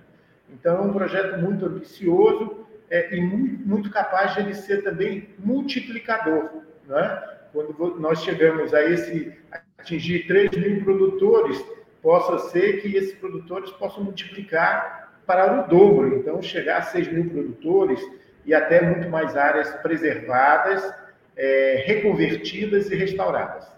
Então, 0.49 0.77
é 0.77 0.81
um 0.81 0.93
projeto 0.93 1.39
muito 1.39 1.65
ambicioso 1.65 2.65
é, 2.89 3.15
e 3.15 3.21
muito, 3.21 3.67
muito, 3.67 3.89
capaz 3.89 4.33
de 4.33 4.41
ele 4.41 4.53
ser 4.53 4.83
também 4.83 5.29
multiplicador. 5.39 6.49
Né? 6.87 7.23
Quando 7.51 7.99
nós 7.99 8.23
chegamos 8.23 8.73
a 8.73 8.83
esse 8.83 9.37
atingir 9.77 10.27
3 10.27 10.51
mil 10.51 10.83
produtores, 10.83 11.63
possa 12.01 12.49
ser 12.49 12.81
que 12.81 12.95
esses 12.95 13.15
produtores 13.15 13.71
possam 13.71 14.03
multiplicar 14.03 15.21
para 15.25 15.61
o 15.61 15.67
dobro. 15.67 16.17
Então, 16.17 16.41
chegar 16.41 16.77
a 16.77 16.81
6 16.83 17.11
mil 17.11 17.29
produtores 17.29 17.99
e 18.45 18.53
até 18.53 18.81
muito 18.81 19.09
mais 19.09 19.35
áreas 19.35 19.73
preservadas, 19.77 20.83
é, 21.35 21.83
reconvertidas 21.85 22.91
e 22.91 22.95
restauradas. 22.95 23.73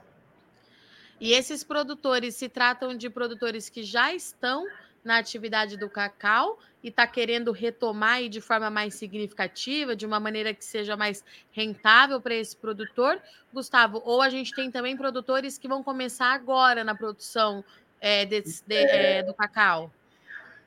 E 1.26 1.34
esses 1.34 1.64
produtores 1.64 2.36
se 2.36 2.48
tratam 2.48 2.96
de 2.96 3.10
produtores 3.10 3.68
que 3.68 3.82
já 3.82 4.14
estão 4.14 4.64
na 5.04 5.18
atividade 5.18 5.76
do 5.76 5.90
cacau 5.90 6.60
e 6.84 6.90
está 6.90 7.08
querendo 7.08 7.52
retomar 7.52 8.22
e 8.22 8.30
de 8.30 8.40
forma 8.40 8.70
mais 8.70 8.94
significativa, 8.94 9.96
de 9.96 10.06
uma 10.06 10.20
maneira 10.20 10.54
que 10.54 10.64
seja 10.64 10.96
mais 10.96 11.26
rentável 11.52 12.22
para 12.22 12.36
esse 12.36 12.56
produtor, 12.56 13.20
Gustavo? 13.52 14.04
Ou 14.06 14.22
a 14.22 14.30
gente 14.30 14.54
tem 14.54 14.70
também 14.70 14.96
produtores 14.96 15.58
que 15.58 15.68
vão 15.68 15.82
começar 15.82 16.32
agora 16.32 16.84
na 16.84 16.94
produção 16.94 17.66
é, 18.00 18.24
desse, 18.28 18.64
de, 18.68 18.76
é, 18.76 19.24
do 19.24 19.34
cacau? 19.34 19.92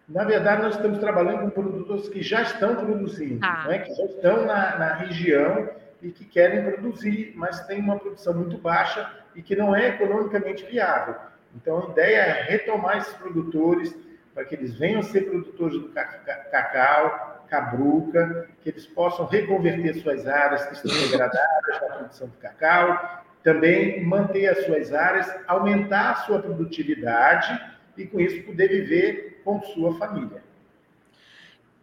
Na 0.09 0.25
verdade, 0.25 0.63
nós 0.63 0.75
estamos 0.75 0.99
trabalhando 0.99 1.43
com 1.43 1.51
produtores 1.51 2.09
que 2.09 2.21
já 2.21 2.43
estão 2.43 2.75
produzindo, 2.75 3.39
tá. 3.39 3.65
né, 3.69 3.79
que 3.79 3.95
já 3.95 4.07
estão 4.07 4.45
na, 4.45 4.77
na 4.77 4.95
região 4.95 5.71
e 6.03 6.11
que 6.11 6.25
querem 6.25 6.65
produzir, 6.65 7.33
mas 7.37 7.67
tem 7.67 7.81
uma 7.81 7.99
produção 7.99 8.35
muito 8.35 8.59
baixa 8.59 9.11
e 9.35 9.43
que 9.43 9.57
não 9.57 9.75
é 9.75 9.89
economicamente 9.89 10.65
viável. 10.65 11.15
Então, 11.55 11.87
a 11.87 11.91
ideia 11.91 12.17
é 12.17 12.43
retomar 12.43 12.99
esses 12.99 13.15
produtores 13.15 13.95
para 14.35 14.45
que 14.45 14.55
eles 14.55 14.75
venham 14.75 15.01
a 15.01 15.03
ser 15.03 15.23
produtores 15.23 15.81
do 15.81 15.89
cacau, 15.89 17.45
cabruca, 17.49 18.49
que 18.61 18.69
eles 18.69 18.87
possam 18.87 19.27
reconverter 19.27 19.97
suas 19.97 20.27
áreas 20.27 20.67
que 20.67 20.75
estão 20.75 21.09
degradadas 21.09 21.81
na 21.81 21.97
produção 21.97 22.29
do 22.29 22.37
cacau, 22.37 23.25
também 23.43 24.05
manter 24.05 24.47
as 24.49 24.65
suas 24.65 24.93
áreas, 24.93 25.35
aumentar 25.47 26.11
a 26.11 26.15
sua 26.17 26.41
produtividade 26.41 27.59
e, 27.97 28.07
com 28.07 28.21
isso, 28.21 28.45
poder 28.45 28.69
viver 28.69 29.41
com 29.45 29.61
sua 29.63 29.97
família. 29.99 30.43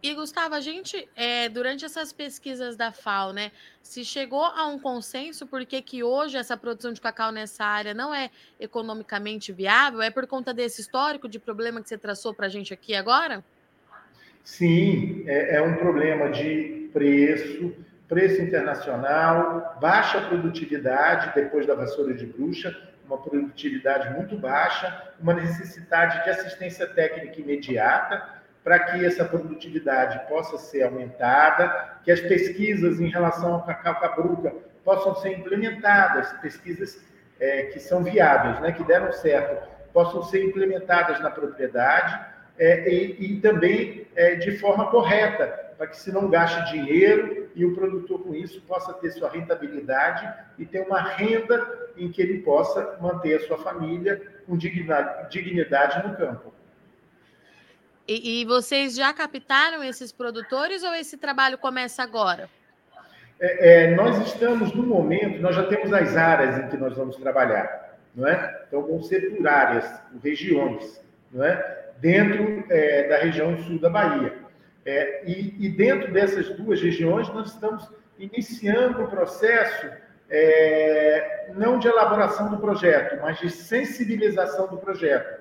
E, 0.02 0.14
Gustavo, 0.14 0.54
a 0.54 0.60
gente, 0.60 1.08
é, 1.16 1.48
durante 1.48 1.84
essas 1.84 2.12
pesquisas 2.12 2.76
da 2.76 2.92
FAO, 2.92 3.32
né, 3.32 3.50
se 3.82 4.04
chegou 4.04 4.44
a 4.44 4.66
um 4.66 4.78
consenso 4.78 5.46
por 5.46 5.64
que, 5.64 5.80
que 5.80 6.02
hoje 6.02 6.36
essa 6.36 6.56
produção 6.56 6.92
de 6.92 7.00
cacau 7.00 7.32
nessa 7.32 7.64
área 7.64 7.94
não 7.94 8.14
é 8.14 8.30
economicamente 8.60 9.52
viável? 9.52 10.02
É 10.02 10.10
por 10.10 10.26
conta 10.26 10.52
desse 10.52 10.80
histórico 10.80 11.28
de 11.28 11.38
problema 11.38 11.80
que 11.80 11.88
você 11.88 11.96
traçou 11.96 12.34
para 12.34 12.46
a 12.46 12.48
gente 12.48 12.74
aqui 12.74 12.94
agora? 12.94 13.42
Sim, 14.44 15.24
é, 15.26 15.56
é 15.56 15.62
um 15.62 15.74
problema 15.76 16.30
de 16.30 16.88
preço, 16.92 17.74
preço 18.06 18.42
internacional, 18.42 19.76
baixa 19.80 20.20
produtividade 20.20 21.32
depois 21.34 21.66
da 21.66 21.74
vassoura 21.74 22.14
de 22.14 22.26
bruxa, 22.26 22.76
uma 23.04 23.18
produtividade 23.18 24.10
muito 24.14 24.36
baixa, 24.36 25.14
uma 25.18 25.34
necessidade 25.34 26.22
de 26.22 26.30
assistência 26.30 26.86
técnica 26.86 27.40
imediata 27.40 28.35
para 28.66 28.80
que 28.80 29.06
essa 29.06 29.24
produtividade 29.24 30.28
possa 30.28 30.58
ser 30.58 30.82
aumentada, 30.82 32.00
que 32.02 32.10
as 32.10 32.18
pesquisas 32.18 32.98
em 32.98 33.06
relação 33.06 33.54
ao 33.54 33.64
cacau 33.64 34.00
cabruca 34.00 34.52
possam 34.84 35.14
ser 35.14 35.38
implementadas, 35.38 36.32
pesquisas 36.42 37.00
é, 37.38 37.66
que 37.66 37.78
são 37.78 38.02
viáveis, 38.02 38.58
né, 38.58 38.72
que 38.72 38.82
deram 38.82 39.12
certo, 39.12 39.68
possam 39.92 40.20
ser 40.24 40.42
implementadas 40.42 41.20
na 41.20 41.30
propriedade 41.30 42.18
é, 42.58 42.92
e, 42.92 43.36
e, 43.36 43.40
também 43.40 44.08
é, 44.16 44.34
de 44.34 44.58
forma 44.58 44.90
correta, 44.90 45.46
para 45.78 45.86
que 45.86 45.96
se 45.96 46.10
não 46.10 46.28
gaste 46.28 46.72
dinheiro 46.72 47.48
e 47.54 47.64
o 47.64 47.72
produtor 47.72 48.24
com 48.24 48.34
isso 48.34 48.60
possa 48.62 48.92
ter 48.94 49.12
sua 49.12 49.30
rentabilidade 49.30 50.28
e 50.58 50.66
ter 50.66 50.80
uma 50.80 51.00
renda 51.00 51.88
em 51.96 52.10
que 52.10 52.20
ele 52.20 52.38
possa 52.42 52.98
manter 53.00 53.36
a 53.36 53.46
sua 53.46 53.58
família 53.58 54.20
com 54.44 54.56
dignidade, 54.56 55.30
dignidade 55.30 56.08
no 56.08 56.16
campo. 56.16 56.52
E, 58.08 58.40
e, 58.40 58.44
vocês 58.44 58.94
já 58.94 59.12
captaram 59.12 59.82
esses 59.82 60.12
produtores 60.12 60.84
ou 60.84 60.94
esse 60.94 61.16
trabalho 61.16 61.58
começa 61.58 62.04
agora? 62.04 62.48
É, 63.40 63.84
é, 63.84 63.94
nós 63.96 64.24
estamos 64.26 64.72
no 64.72 64.84
momento, 64.84 65.40
nós 65.40 65.56
já 65.56 65.64
temos 65.64 65.92
as 65.92 66.16
áreas 66.16 66.56
em 66.58 66.68
que 66.68 66.76
nós 66.76 66.96
vamos 66.96 67.16
trabalhar, 67.16 67.98
não 68.14 68.28
é? 68.28 68.64
Então 68.68 68.86
vão 68.86 69.02
ser 69.02 69.34
por 69.34 69.46
áreas, 69.46 69.84
por 70.12 70.20
regiões, 70.22 71.04
não 71.32 71.44
é? 71.44 71.86
Dentro 71.98 72.64
é, 72.70 73.08
da 73.08 73.18
região 73.18 73.58
sul 73.64 73.80
da 73.80 73.90
Bahia. 73.90 74.34
É, 74.84 75.28
e, 75.28 75.66
e, 75.66 75.68
dentro 75.68 76.12
dessas 76.12 76.48
duas 76.50 76.80
regiões 76.80 77.28
nós 77.30 77.50
estamos 77.50 77.90
iniciando 78.20 79.02
o 79.02 79.08
processo 79.08 79.90
é, 80.30 81.50
não 81.56 81.80
de 81.80 81.88
elaboração 81.88 82.50
do 82.50 82.58
projeto, 82.58 83.20
mas 83.20 83.40
de 83.40 83.50
sensibilização 83.50 84.68
do 84.68 84.76
projeto 84.76 85.35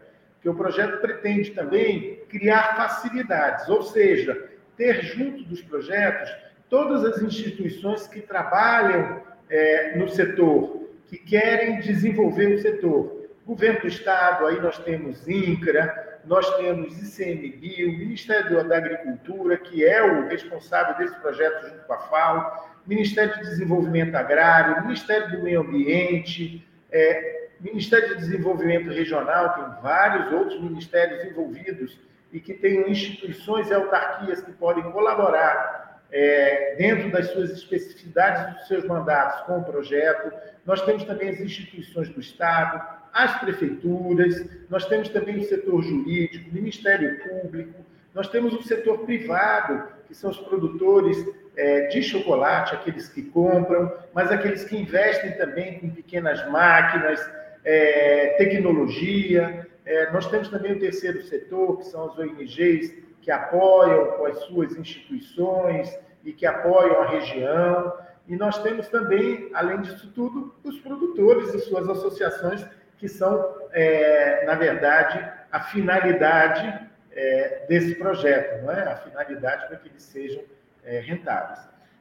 que 0.46 0.50
o 0.50 0.54
projeto 0.54 1.02
pretende 1.02 1.50
também 1.50 2.20
criar 2.30 2.76
facilidades, 2.76 3.68
ou 3.68 3.82
seja, 3.82 4.48
ter 4.78 5.02
junto 5.02 5.44
dos 5.46 5.60
projetos 5.60 6.32
todas 6.70 7.04
as 7.04 7.20
instituições 7.20 8.06
que 8.06 8.22
trabalham 8.22 9.24
é, 9.50 9.98
no 9.98 10.08
setor, 10.08 10.88
que 11.08 11.18
querem 11.18 11.80
desenvolver 11.80 12.54
o 12.54 12.62
setor. 12.62 13.26
Governo 13.44 13.82
do 13.82 13.88
Estado, 13.88 14.46
aí 14.46 14.62
nós 14.62 14.78
temos 14.78 15.28
INCRA, 15.28 16.20
nós 16.26 16.48
temos 16.58 17.18
ICMBio, 17.18 17.98
Ministério 17.98 18.64
da 18.68 18.78
Agricultura, 18.78 19.58
que 19.58 19.84
é 19.84 20.04
o 20.04 20.28
responsável 20.28 20.96
desse 20.96 21.20
projeto 21.22 21.70
junto 21.70 21.88
com 21.88 21.94
a 21.94 21.98
FAO, 21.98 22.76
Ministério 22.86 23.34
de 23.34 23.42
Desenvolvimento 23.42 24.14
Agrário, 24.14 24.84
Ministério 24.84 25.38
do 25.38 25.42
Meio 25.42 25.62
Ambiente, 25.62 26.64
é, 26.92 27.35
Ministério 27.60 28.10
de 28.10 28.16
Desenvolvimento 28.16 28.90
Regional, 28.90 29.54
tem 29.54 29.82
vários 29.82 30.32
outros 30.34 30.62
ministérios 30.62 31.24
envolvidos 31.26 31.98
e 32.32 32.40
que 32.40 32.54
têm 32.54 32.90
instituições 32.90 33.70
e 33.70 33.74
autarquias 33.74 34.42
que 34.42 34.52
podem 34.52 34.84
colaborar 34.92 36.02
é, 36.12 36.76
dentro 36.78 37.12
das 37.12 37.28
suas 37.32 37.52
especificidades 37.52 38.56
dos 38.56 38.68
seus 38.68 38.86
mandatos 38.86 39.42
com 39.42 39.60
o 39.60 39.64
projeto. 39.64 40.32
Nós 40.66 40.82
temos 40.82 41.04
também 41.04 41.30
as 41.30 41.40
instituições 41.40 42.10
do 42.10 42.20
Estado, 42.20 42.82
as 43.14 43.40
prefeituras, 43.40 44.46
nós 44.70 44.86
temos 44.86 45.10
também 45.10 45.38
o 45.38 45.44
setor 45.44 45.82
jurídico, 45.82 46.50
o 46.50 46.54
Ministério 46.54 47.20
Público, 47.24 47.86
nós 48.14 48.28
temos 48.28 48.54
o 48.54 48.64
setor 48.64 49.00
privado, 49.00 49.88
que 50.08 50.16
são 50.16 50.30
os 50.30 50.38
produtores 50.40 51.26
é, 51.58 51.88
de 51.88 52.02
chocolate, 52.02 52.76
aqueles 52.76 53.08
que 53.08 53.22
compram, 53.22 53.92
mas 54.14 54.32
aqueles 54.32 54.64
que 54.64 54.78
investem 54.78 55.32
também 55.38 55.80
com 55.80 55.90
pequenas 55.90 56.50
máquinas, 56.50 57.20
é, 57.66 58.36
tecnologia. 58.38 59.68
É, 59.86 60.12
nós 60.12 60.28
temos 60.28 60.48
também 60.50 60.74
o 60.74 60.80
terceiro 60.80 61.22
setor, 61.24 61.80
que 61.80 61.86
são 61.86 62.06
as 62.06 62.18
ONGs, 62.18 62.94
que 63.22 63.32
apoiam 63.32 64.14
com 64.14 64.26
as 64.28 64.38
suas 64.42 64.76
instituições 64.78 65.98
e 66.24 66.32
que 66.32 66.46
apoiam 66.46 67.02
a 67.02 67.08
região. 67.08 67.94
E 68.28 68.36
nós 68.36 68.62
temos 68.62 68.88
também, 68.88 69.50
além 69.54 69.82
disso 69.82 70.12
tudo, 70.14 70.56
os 70.64 70.80
produtores 70.80 71.54
e 71.54 71.60
suas 71.60 71.90
associações, 71.90 72.66
que 72.98 73.08
são, 73.08 73.56
é, 73.74 74.46
na 74.46 74.56
verdade, 74.56 75.28
a 75.52 75.60
finalidade 75.60 76.88
é, 77.12 77.66
desse 77.68 77.96
projeto, 77.96 78.64
não 78.64 78.72
é? 78.72 78.84
A 78.84 78.96
finalidade 78.98 79.68
para 79.68 79.78
que 79.78 79.90
eles 79.90 80.04
sejam 80.04 80.44
é, 80.84 81.00
rentáveis. 81.00 81.60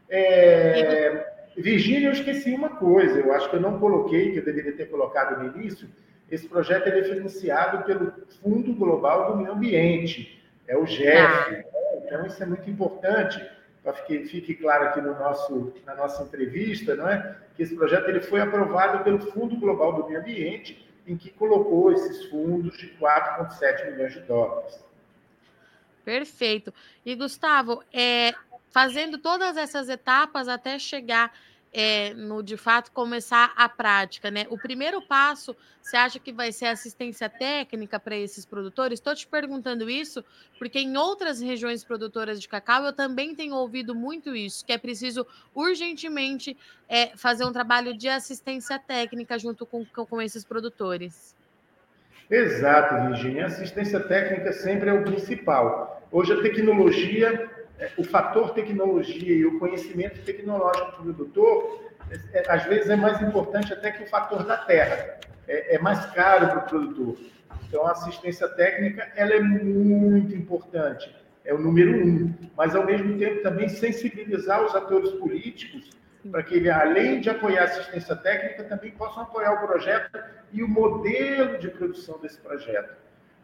É, 0.09 1.34
Virgínia, 1.57 2.09
eu 2.09 2.13
esqueci 2.13 2.53
uma 2.53 2.71
coisa, 2.71 3.19
eu 3.19 3.33
acho 3.33 3.49
que 3.49 3.57
eu 3.57 3.61
não 3.61 3.79
coloquei, 3.79 4.33
que 4.33 4.39
eu 4.39 4.45
deveria 4.45 4.77
ter 4.77 4.87
colocado 4.87 5.39
no 5.39 5.57
início. 5.57 5.89
Esse 6.31 6.49
projeto 6.49 6.89
é 6.89 7.03
financiado 7.05 7.85
pelo 7.85 8.13
Fundo 8.43 8.73
Global 8.75 9.33
do 9.33 9.39
Meio 9.39 9.53
Ambiente, 9.53 10.43
é 10.67 10.77
o 10.77 10.87
GEF. 10.87 11.17
Ah. 11.17 11.51
Né? 11.51 11.65
Então, 12.05 12.27
isso 12.27 12.43
é 12.43 12.47
muito 12.47 12.69
importante, 12.69 13.41
para 13.83 13.93
que 13.93 14.25
fique 14.25 14.55
claro 14.55 14.87
aqui 14.87 15.01
no 15.01 15.15
nosso, 15.15 15.73
na 15.87 15.95
nossa 15.95 16.23
entrevista, 16.23 16.95
não 16.97 17.09
é? 17.09 17.37
que 17.55 17.63
esse 17.63 17.75
projeto 17.77 18.09
ele 18.09 18.21
foi 18.21 18.41
aprovado 18.41 19.05
pelo 19.05 19.21
Fundo 19.31 19.57
Global 19.57 19.93
do 19.93 20.07
Meio 20.09 20.21
Ambiente, 20.21 20.85
em 21.07 21.17
que 21.17 21.31
colocou 21.31 21.93
esses 21.93 22.25
fundos 22.27 22.77
de 22.79 22.89
4,7 22.99 23.93
milhões 23.93 24.15
de 24.15 24.21
dólares. 24.21 24.83
Perfeito. 26.05 26.73
E, 27.05 27.15
Gustavo, 27.15 27.83
é, 27.93 28.35
fazendo 28.75 29.19
todas 29.19 29.57
essas 29.57 29.89
etapas 29.89 30.49
até 30.49 30.81
chegar 30.81 31.33
é, 31.73 32.13
no 32.15 32.43
de 32.43 32.57
fato 32.57 32.91
começar 32.91 33.53
a 33.55 33.69
prática, 33.69 34.33
né? 34.33 34.47
O 34.51 34.59
primeiro 34.59 35.01
passo, 35.01 35.57
você 35.81 35.97
acha 35.97 36.19
que 36.19 36.33
vai 36.33 36.51
ser 36.51 36.67
assistência 36.67 37.29
técnica 37.29 38.01
para 38.01 38.17
esses 38.17 38.45
produtores? 38.45 38.99
Estou 38.99 39.15
te 39.15 39.29
perguntando 39.29 39.89
isso 39.89 40.25
porque 40.59 40.81
em 40.81 40.97
outras 40.97 41.41
regiões 41.41 41.85
produtoras 41.85 42.41
de 42.41 42.49
cacau 42.49 42.85
eu 42.85 42.93
também 42.93 43.33
tenho 43.33 43.55
ouvido 43.55 43.95
muito 43.95 44.35
isso, 44.35 44.65
que 44.65 44.73
é 44.73 44.79
preciso 44.79 45.25
urgentemente 45.55 46.57
é, 46.89 47.17
fazer 47.17 47.45
um 47.45 47.53
trabalho 47.53 47.97
de 47.97 48.09
assistência 48.09 48.77
técnica 48.77 49.39
junto 49.39 49.65
com, 49.65 49.85
com 49.85 50.21
esses 50.21 50.45
produtores. 50.45 51.33
Exato, 52.29 53.07
Virginia. 53.07 53.47
Assistência 53.47 54.01
técnica 54.01 54.53
sempre 54.53 54.91
é 54.91 54.93
o 54.93 55.05
principal. 55.05 56.03
Hoje 56.11 56.33
a 56.33 56.43
tecnologia 56.43 57.54
o 57.97 58.05
fator 58.05 58.51
tecnologia 58.51 59.35
e 59.35 59.45
o 59.45 59.59
conhecimento 59.59 60.23
tecnológico 60.23 61.03
do 61.03 61.15
produtor, 61.15 61.85
é, 62.11 62.39
é, 62.39 62.45
às 62.53 62.65
vezes 62.65 62.89
é 62.89 62.97
mais 62.97 63.21
importante 63.21 63.73
até 63.73 63.91
que 63.91 64.05
o 64.05 64.07
fator 64.07 64.45
da 64.45 64.57
terra. 64.57 65.19
É, 65.47 65.77
é 65.77 65.79
mais 65.79 66.07
caro 66.13 66.49
para 66.49 66.59
o 66.59 66.63
produtor. 66.63 67.17
Então, 67.69 67.87
a 67.87 67.93
assistência 67.93 68.49
técnica 68.49 69.11
ela 69.17 69.35
é 69.35 69.41
muito 69.41 70.35
importante, 70.35 71.15
é 71.45 71.53
o 71.53 71.59
número 71.59 71.93
um. 71.93 72.33
Mas, 72.57 72.75
ao 72.75 72.87
mesmo 72.87 73.19
tempo, 73.19 73.43
também 73.43 73.69
sensibilizar 73.69 74.65
os 74.65 74.75
atores 74.75 75.11
políticos 75.13 75.91
para 76.31 76.43
que 76.43 76.55
ele, 76.55 76.71
além 76.71 77.21
de 77.21 77.29
apoiar 77.29 77.63
a 77.63 77.65
assistência 77.65 78.17
técnica, 78.17 78.65
também 78.65 78.93
possam 78.93 79.25
apoiar 79.25 79.53
o 79.53 79.67
projeto 79.67 80.19
e 80.53 80.63
o 80.63 80.69
modelo 80.69 81.59
de 81.59 81.69
produção 81.69 82.19
desse 82.19 82.39
projeto. 82.39 82.95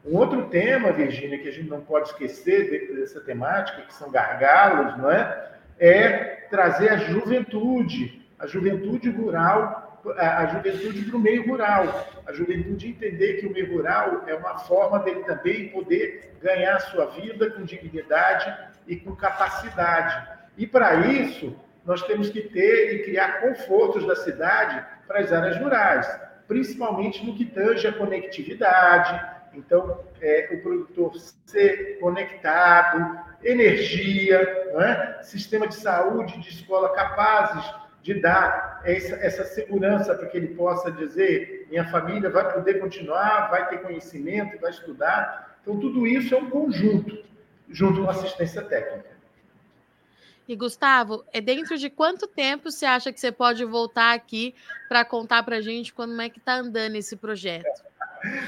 Um 0.04 0.16
outro 0.16 0.46
tema, 0.46 0.92
Virgínia, 0.92 1.38
que 1.38 1.48
a 1.48 1.52
gente 1.52 1.68
não 1.68 1.80
pode 1.80 2.08
esquecer 2.08 2.94
dessa 2.94 3.20
temática, 3.20 3.82
que 3.82 3.94
são 3.94 4.10
gargalos, 4.10 4.96
não 4.96 5.10
é? 5.10 5.50
É 5.78 6.46
trazer 6.50 6.90
a 6.90 6.96
juventude, 6.96 8.26
a 8.38 8.46
juventude 8.46 9.10
rural, 9.10 10.00
a 10.16 10.46
juventude 10.46 11.02
para 11.02 11.16
o 11.16 11.20
meio 11.20 11.46
rural, 11.46 12.08
a 12.26 12.32
juventude 12.32 12.88
entender 12.88 13.34
que 13.34 13.46
o 13.46 13.52
meio 13.52 13.70
rural 13.76 14.24
é 14.26 14.34
uma 14.34 14.58
forma 14.58 14.98
dele 15.00 15.22
também 15.24 15.68
poder 15.68 16.32
ganhar 16.42 16.76
a 16.76 16.80
sua 16.80 17.06
vida 17.06 17.50
com 17.50 17.62
dignidade 17.62 18.54
e 18.86 18.96
com 18.96 19.14
capacidade. 19.14 20.40
E 20.56 20.66
para 20.66 20.94
isso, 21.06 21.54
nós 21.84 22.02
temos 22.02 22.30
que 22.30 22.40
ter 22.40 22.94
e 22.94 23.02
criar 23.04 23.40
confortos 23.40 24.06
da 24.06 24.16
cidade 24.16 24.82
para 25.06 25.20
as 25.20 25.32
áreas 25.32 25.58
rurais, 25.58 26.20
principalmente 26.48 27.24
no 27.24 27.34
que 27.34 27.44
tange 27.44 27.86
a 27.86 27.92
conectividade, 27.92 29.39
então, 29.54 30.04
é, 30.20 30.48
o 30.52 30.62
produtor 30.62 31.12
ser 31.46 31.98
conectado, 31.98 33.18
energia, 33.42 34.38
é? 34.38 35.22
sistema 35.22 35.66
de 35.66 35.74
saúde, 35.74 36.40
de 36.40 36.50
escola 36.50 36.94
capazes 36.94 37.64
de 38.02 38.14
dar 38.14 38.80
essa, 38.84 39.14
essa 39.16 39.44
segurança 39.44 40.14
para 40.14 40.26
que 40.28 40.36
ele 40.36 40.54
possa 40.54 40.90
dizer: 40.90 41.66
minha 41.68 41.84
família 41.90 42.30
vai 42.30 42.52
poder 42.52 42.80
continuar, 42.80 43.50
vai 43.50 43.68
ter 43.68 43.82
conhecimento, 43.82 44.60
vai 44.60 44.70
estudar. 44.70 45.58
Então, 45.62 45.78
tudo 45.78 46.06
isso 46.06 46.34
é 46.34 46.38
um 46.38 46.48
conjunto, 46.48 47.22
junto 47.68 48.02
com 48.02 48.10
assistência 48.10 48.62
técnica. 48.62 49.10
E 50.48 50.56
Gustavo, 50.56 51.24
é 51.32 51.40
dentro 51.40 51.76
de 51.76 51.88
quanto 51.88 52.26
tempo 52.26 52.70
você 52.70 52.84
acha 52.84 53.12
que 53.12 53.20
você 53.20 53.30
pode 53.30 53.64
voltar 53.64 54.14
aqui 54.14 54.54
para 54.88 55.04
contar 55.04 55.44
para 55.44 55.56
a 55.56 55.60
gente 55.60 55.92
como 55.92 56.20
é 56.20 56.28
que 56.28 56.38
está 56.38 56.54
andando 56.56 56.96
esse 56.96 57.14
projeto? 57.16 57.89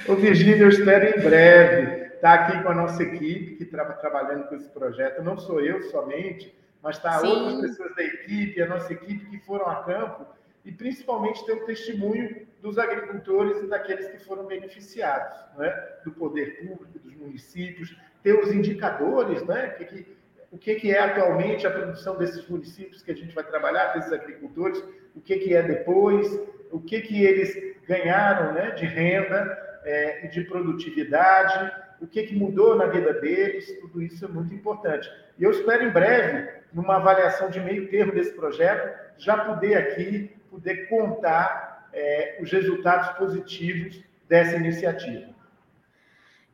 O 0.09 0.15
Virgínia, 0.17 0.65
eu 0.65 0.69
espero 0.69 1.19
em 1.19 1.23
breve 1.23 2.05
estar 2.15 2.21
tá 2.21 2.35
aqui 2.35 2.63
com 2.63 2.69
a 2.69 2.75
nossa 2.75 3.03
equipe 3.03 3.57
que 3.57 3.65
está 3.65 3.85
trabalhando 3.85 4.47
com 4.49 4.55
esse 4.55 4.69
projeto. 4.69 5.23
Não 5.23 5.39
sou 5.39 5.61
eu 5.61 5.83
somente, 5.85 6.55
mas 6.83 6.97
está 6.97 7.21
outras 7.21 7.61
pessoas 7.61 7.95
da 7.95 8.03
equipe, 8.03 8.61
a 8.61 8.67
nossa 8.67 8.93
equipe 8.93 9.25
que 9.27 9.39
foram 9.39 9.67
a 9.67 9.83
campo 9.83 10.27
e 10.65 10.71
principalmente 10.71 11.45
ter 11.47 11.53
o 11.53 11.65
testemunho 11.65 12.47
dos 12.61 12.79
agricultores 12.79 13.63
e 13.63 13.67
daqueles 13.67 14.09
que 14.09 14.19
foram 14.19 14.47
beneficiados, 14.47 15.37
né? 15.57 15.71
do 16.05 16.13
poder 16.13 16.59
público, 16.59 16.99
dos 16.99 17.17
municípios, 17.17 17.97
ter 18.23 18.39
os 18.39 18.53
indicadores, 18.53 19.43
né? 19.45 19.71
que, 19.71 19.85
que, 19.87 20.17
o 20.51 20.59
que, 20.59 20.75
que 20.77 20.93
é 20.93 21.01
atualmente 21.01 21.67
a 21.67 21.71
produção 21.71 22.17
desses 22.17 22.47
municípios 22.47 23.03
que 23.03 23.11
a 23.11 23.17
gente 23.17 23.35
vai 23.35 23.43
trabalhar, 23.43 23.95
desses 23.95 24.13
agricultores, 24.13 24.85
o 25.15 25.21
que, 25.21 25.37
que 25.39 25.55
é 25.55 25.63
depois, 25.63 26.39
o 26.71 26.79
que, 26.79 27.01
que 27.01 27.25
eles 27.25 27.72
ganharam 27.87 28.53
né, 28.53 28.71
de 28.71 28.85
renda 28.87 29.81
é, 29.85 30.27
e 30.27 30.29
de 30.29 30.43
produtividade, 30.43 31.73
o 32.01 32.07
que, 32.07 32.25
que 32.25 32.35
mudou 32.35 32.77
na 32.77 32.87
vida 32.87 33.13
deles, 33.15 33.79
tudo 33.81 34.03
isso 34.03 34.25
é 34.25 34.29
muito 34.29 34.53
importante. 34.53 35.09
E 35.39 35.45
eu 35.45 35.51
espero 35.51 35.85
em 35.85 35.91
breve, 35.91 36.63
numa 36.73 36.97
avaliação 36.97 37.49
de 37.51 37.61
meio 37.61 37.89
termo 37.89 38.13
desse 38.13 38.33
projeto, 38.33 38.99
já 39.19 39.45
poder 39.45 39.77
aqui, 39.77 40.35
poder 40.51 40.89
contar 40.89 41.89
é, 41.93 42.39
os 42.41 42.51
resultados 42.51 43.17
positivos 43.19 44.03
dessa 44.29 44.57
iniciativa. 44.57 45.33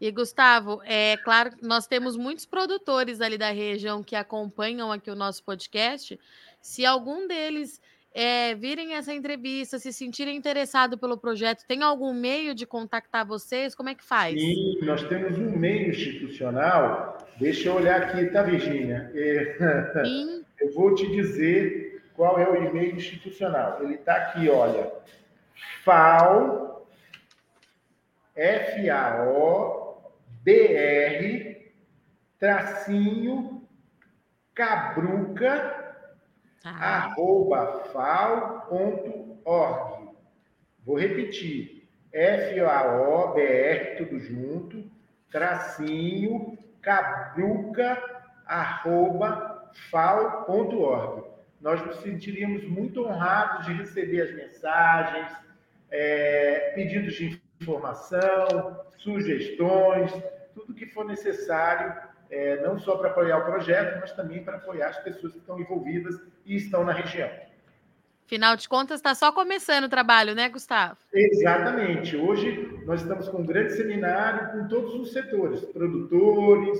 E 0.00 0.10
Gustavo, 0.12 0.80
é 0.84 1.16
claro 1.16 1.56
que 1.56 1.66
nós 1.66 1.86
temos 1.86 2.16
muitos 2.16 2.46
produtores 2.46 3.20
ali 3.20 3.36
da 3.36 3.50
região 3.50 4.02
que 4.02 4.14
acompanham 4.14 4.92
aqui 4.92 5.10
o 5.10 5.16
nosso 5.16 5.42
podcast. 5.42 6.18
Se 6.60 6.86
algum 6.86 7.26
deles 7.26 7.80
é, 8.14 8.54
virem 8.54 8.94
essa 8.94 9.12
entrevista, 9.12 9.78
se 9.78 9.92
sentirem 9.92 10.36
interessado 10.36 10.98
pelo 10.98 11.18
projeto, 11.18 11.64
tem 11.66 11.82
algum 11.82 12.12
meio 12.12 12.54
de 12.54 12.66
contactar 12.66 13.26
vocês? 13.26 13.74
Como 13.74 13.88
é 13.88 13.94
que 13.94 14.04
faz? 14.04 14.40
Sim, 14.40 14.78
nós 14.82 15.02
temos 15.04 15.38
um 15.38 15.56
meio 15.56 15.90
institucional. 15.90 17.18
Deixa 17.38 17.68
eu 17.68 17.76
olhar 17.76 18.02
aqui, 18.02 18.26
tá, 18.26 18.42
Virginia? 18.42 19.10
É, 19.14 20.02
Sim. 20.04 20.44
Eu 20.60 20.74
vou 20.74 20.92
te 20.94 21.06
dizer 21.06 22.02
qual 22.14 22.38
é 22.40 22.50
o 22.50 22.56
e-mail 22.56 22.96
institucional. 22.96 23.78
Ele 23.82 23.94
está 23.94 24.16
aqui, 24.16 24.48
olha. 24.48 24.90
FAO, 25.84 26.84
F-A-O-B-R, 28.34 29.28
tracinho, 32.38 33.62
cabruca, 34.54 35.87
ah. 36.64 37.04
arroba 37.04 37.84
fal.org. 37.92 39.18
Vou 40.84 40.98
repetir. 40.98 41.78
F-A-O-B-R, 42.12 43.96
tudo 43.96 44.18
junto, 44.18 44.90
tracinho, 45.30 46.56
cabruca, 46.80 48.02
arroba 48.46 49.70
fal.org. 49.90 51.28
nós 51.60 51.84
nos 51.84 51.96
sentiríamos 51.96 52.64
muito 52.64 53.04
honrados 53.04 53.66
de 53.66 53.74
receber 53.74 54.22
as 54.22 54.34
mensagens, 54.34 55.30
é, 55.90 56.72
pedidos 56.74 57.14
de 57.14 57.42
informação, 57.60 58.80
sugestões, 58.96 60.12
tudo 60.54 60.74
que 60.74 60.86
for 60.86 61.04
necessário, 61.04 61.94
é, 62.30 62.60
não 62.62 62.78
só 62.78 62.96
para 62.96 63.10
apoiar 63.10 63.38
o 63.38 63.44
projeto, 63.44 63.98
mas 64.00 64.12
também 64.12 64.44
para 64.44 64.56
apoiar 64.56 64.88
as 64.88 64.98
pessoas 64.98 65.32
que 65.32 65.38
estão 65.38 65.58
envolvidas 65.58 66.14
e 66.44 66.56
estão 66.56 66.84
na 66.84 66.92
região. 66.92 67.30
Afinal 68.26 68.56
de 68.56 68.68
contas, 68.68 68.96
está 68.98 69.14
só 69.14 69.32
começando 69.32 69.84
o 69.84 69.88
trabalho, 69.88 70.34
né, 70.34 70.50
Gustavo? 70.50 70.98
Exatamente. 71.14 72.14
Hoje 72.14 72.78
nós 72.84 73.00
estamos 73.00 73.26
com 73.28 73.38
um 73.38 73.46
grande 73.46 73.72
seminário 73.72 74.52
com 74.52 74.68
todos 74.68 74.94
os 74.94 75.12
setores, 75.12 75.64
produtores, 75.64 76.78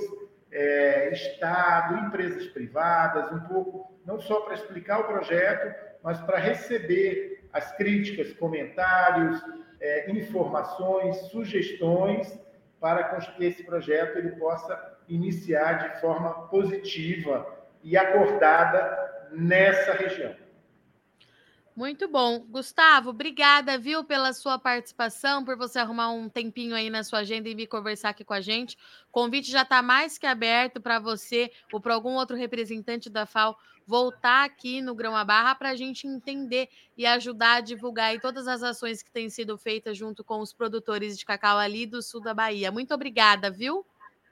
é, 0.52 1.10
Estado, 1.10 2.06
empresas 2.06 2.46
privadas, 2.48 3.32
um 3.32 3.40
pouco, 3.48 3.98
não 4.04 4.20
só 4.20 4.40
para 4.40 4.54
explicar 4.54 5.00
o 5.00 5.04
projeto, 5.04 5.74
mas 6.02 6.20
para 6.20 6.38
receber 6.38 7.48
as 7.52 7.74
críticas, 7.76 8.32
comentários, 8.34 9.42
é, 9.80 10.10
informações, 10.10 11.16
sugestões, 11.30 12.38
para 12.78 13.04
que 13.04 13.44
esse 13.44 13.64
projeto 13.64 14.18
ele 14.18 14.32
possa 14.32 14.97
iniciar 15.08 15.74
de 15.74 16.00
forma 16.00 16.48
positiva 16.48 17.46
e 17.82 17.96
acordada 17.96 19.28
nessa 19.32 19.92
região. 19.92 20.34
Muito 21.78 22.08
bom. 22.08 22.40
Gustavo, 22.40 23.10
obrigada, 23.10 23.78
viu, 23.78 24.02
pela 24.02 24.32
sua 24.32 24.58
participação, 24.58 25.44
por 25.44 25.56
você 25.56 25.78
arrumar 25.78 26.10
um 26.10 26.28
tempinho 26.28 26.74
aí 26.74 26.90
na 26.90 27.04
sua 27.04 27.20
agenda 27.20 27.48
e 27.48 27.54
vir 27.54 27.68
conversar 27.68 28.08
aqui 28.08 28.24
com 28.24 28.34
a 28.34 28.40
gente. 28.40 28.76
O 29.08 29.12
convite 29.12 29.48
já 29.48 29.62
está 29.62 29.80
mais 29.80 30.18
que 30.18 30.26
aberto 30.26 30.80
para 30.80 30.98
você 30.98 31.52
ou 31.72 31.80
para 31.80 31.94
algum 31.94 32.14
outro 32.14 32.36
representante 32.36 33.08
da 33.08 33.26
FAO 33.26 33.56
voltar 33.86 34.44
aqui 34.44 34.82
no 34.82 34.92
Grão 34.92 35.16
a 35.16 35.24
Barra 35.24 35.54
para 35.54 35.70
a 35.70 35.76
gente 35.76 36.04
entender 36.04 36.68
e 36.96 37.06
ajudar 37.06 37.58
a 37.58 37.60
divulgar 37.60 38.10
aí 38.10 38.20
todas 38.20 38.48
as 38.48 38.64
ações 38.64 39.00
que 39.00 39.12
têm 39.12 39.30
sido 39.30 39.56
feitas 39.56 39.96
junto 39.96 40.24
com 40.24 40.40
os 40.40 40.52
produtores 40.52 41.16
de 41.16 41.24
cacau 41.24 41.58
ali 41.58 41.86
do 41.86 42.02
sul 42.02 42.20
da 42.20 42.34
Bahia. 42.34 42.72
Muito 42.72 42.92
obrigada, 42.92 43.52
viu? 43.52 43.86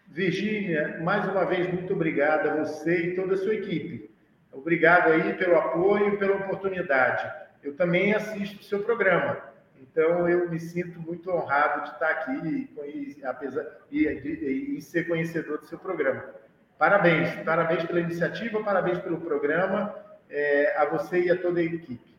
Virgínia, 0.09 0.99
mais 1.03 1.29
uma 1.29 1.45
vez, 1.45 1.73
muito 1.73 1.93
obrigada 1.93 2.53
a 2.53 2.65
você 2.65 3.09
e 3.09 3.17
toda 3.17 3.35
a 3.35 3.37
sua 3.37 3.55
equipe. 3.55 4.11
Obrigado 4.53 5.13
aí 5.13 5.35
pelo 5.35 5.57
apoio 5.57 6.15
e 6.15 6.17
pela 6.17 6.37
oportunidade. 6.37 7.31
Eu 7.63 7.75
também 7.77 8.15
assisto 8.15 8.61
o 8.61 8.65
seu 8.65 8.83
programa, 8.83 9.39
então 9.81 10.29
eu 10.29 10.49
me 10.49 10.59
sinto 10.59 11.01
muito 11.01 11.31
honrado 11.31 11.83
de 11.83 11.91
estar 11.91 12.09
aqui 12.09 12.71
e, 12.85 13.25
apesar, 13.25 13.67
e, 13.91 14.05
e, 14.05 14.79
e 14.79 14.83
ser 14.83 15.07
conhecedor 15.07 15.59
do 15.59 15.67
seu 15.67 15.79
programa. 15.79 16.25
Parabéns, 16.79 17.35
parabéns 17.45 17.85
pela 17.85 18.01
iniciativa, 18.01 18.63
parabéns 18.63 18.99
pelo 19.01 19.21
programa, 19.21 19.95
é, 20.29 20.77
a 20.77 20.85
você 20.85 21.25
e 21.25 21.31
a 21.31 21.41
toda 21.41 21.61
a 21.61 21.63
equipe. 21.63 22.17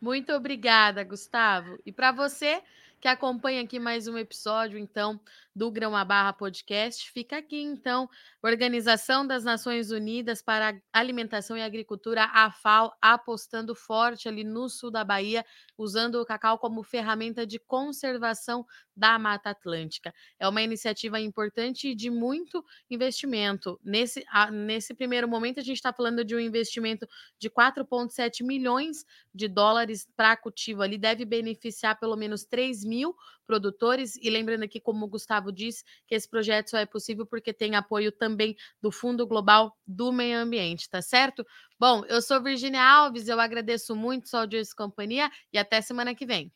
Muito 0.00 0.32
obrigada, 0.32 1.02
Gustavo. 1.02 1.78
E 1.84 1.90
para 1.90 2.12
você 2.12 2.60
que 3.00 3.06
acompanha 3.06 3.62
aqui 3.62 3.78
mais 3.78 4.08
um 4.08 4.18
episódio, 4.18 4.76
então, 4.76 5.20
do 5.54 5.70
Grão 5.70 5.96
a 5.96 6.04
Barra 6.04 6.32
Podcast. 6.32 7.10
Fica 7.10 7.38
aqui, 7.38 7.60
então, 7.60 8.08
Organização 8.42 9.26
das 9.26 9.44
Nações 9.44 9.90
Unidas 9.90 10.42
para 10.42 10.80
Alimentação 10.92 11.56
e 11.56 11.62
Agricultura, 11.62 12.24
a 12.32 12.50
FAO, 12.50 12.92
apostando 13.00 13.74
forte 13.74 14.28
ali 14.28 14.44
no 14.44 14.68
sul 14.68 14.90
da 14.90 15.04
Bahia, 15.04 15.44
usando 15.76 16.16
o 16.16 16.26
cacau 16.26 16.58
como 16.58 16.82
ferramenta 16.82 17.46
de 17.46 17.58
conservação 17.58 18.64
da 18.96 19.18
Mata 19.18 19.50
Atlântica. 19.50 20.12
É 20.38 20.48
uma 20.48 20.62
iniciativa 20.62 21.20
importante 21.20 21.88
e 21.88 21.94
de 21.94 22.10
muito 22.10 22.64
investimento. 22.90 23.80
Nesse, 23.82 24.24
a, 24.28 24.50
nesse 24.50 24.92
primeiro 24.92 25.28
momento, 25.28 25.60
a 25.60 25.62
gente 25.62 25.76
está 25.76 25.92
falando 25.92 26.24
de 26.24 26.34
um 26.34 26.40
investimento 26.40 27.06
de 27.38 27.48
4,7 27.48 28.44
milhões 28.44 29.04
de 29.32 29.46
dólares 29.46 30.08
para 30.16 30.36
cultivo 30.36 30.82
ali, 30.82 30.98
deve 30.98 31.24
beneficiar 31.24 31.98
pelo 31.98 32.16
menos 32.16 32.44
3 32.44 32.84
mil 32.88 33.14
produtores. 33.46 34.16
E 34.16 34.30
lembrando 34.30 34.62
aqui, 34.62 34.80
como 34.80 35.04
o 35.04 35.08
Gustavo 35.08 35.52
disse, 35.52 35.84
que 36.06 36.14
esse 36.14 36.28
projeto 36.28 36.70
só 36.70 36.78
é 36.78 36.86
possível 36.86 37.26
porque 37.26 37.52
tem 37.52 37.76
apoio 37.76 38.10
também 38.10 38.56
do 38.80 38.90
Fundo 38.90 39.26
Global 39.26 39.76
do 39.86 40.10
Meio 40.10 40.38
Ambiente, 40.38 40.88
tá 40.88 41.02
certo? 41.02 41.46
Bom, 41.78 42.04
eu 42.06 42.20
sou 42.22 42.42
Virginia 42.42 42.82
Alves, 42.82 43.28
eu 43.28 43.38
agradeço 43.38 43.94
muito 43.94 44.28
sua 44.28 44.40
audiência 44.40 44.72
e 44.72 44.76
companhia 44.76 45.30
e 45.52 45.58
até 45.58 45.80
semana 45.80 46.14
que 46.14 46.26
vem. 46.26 46.52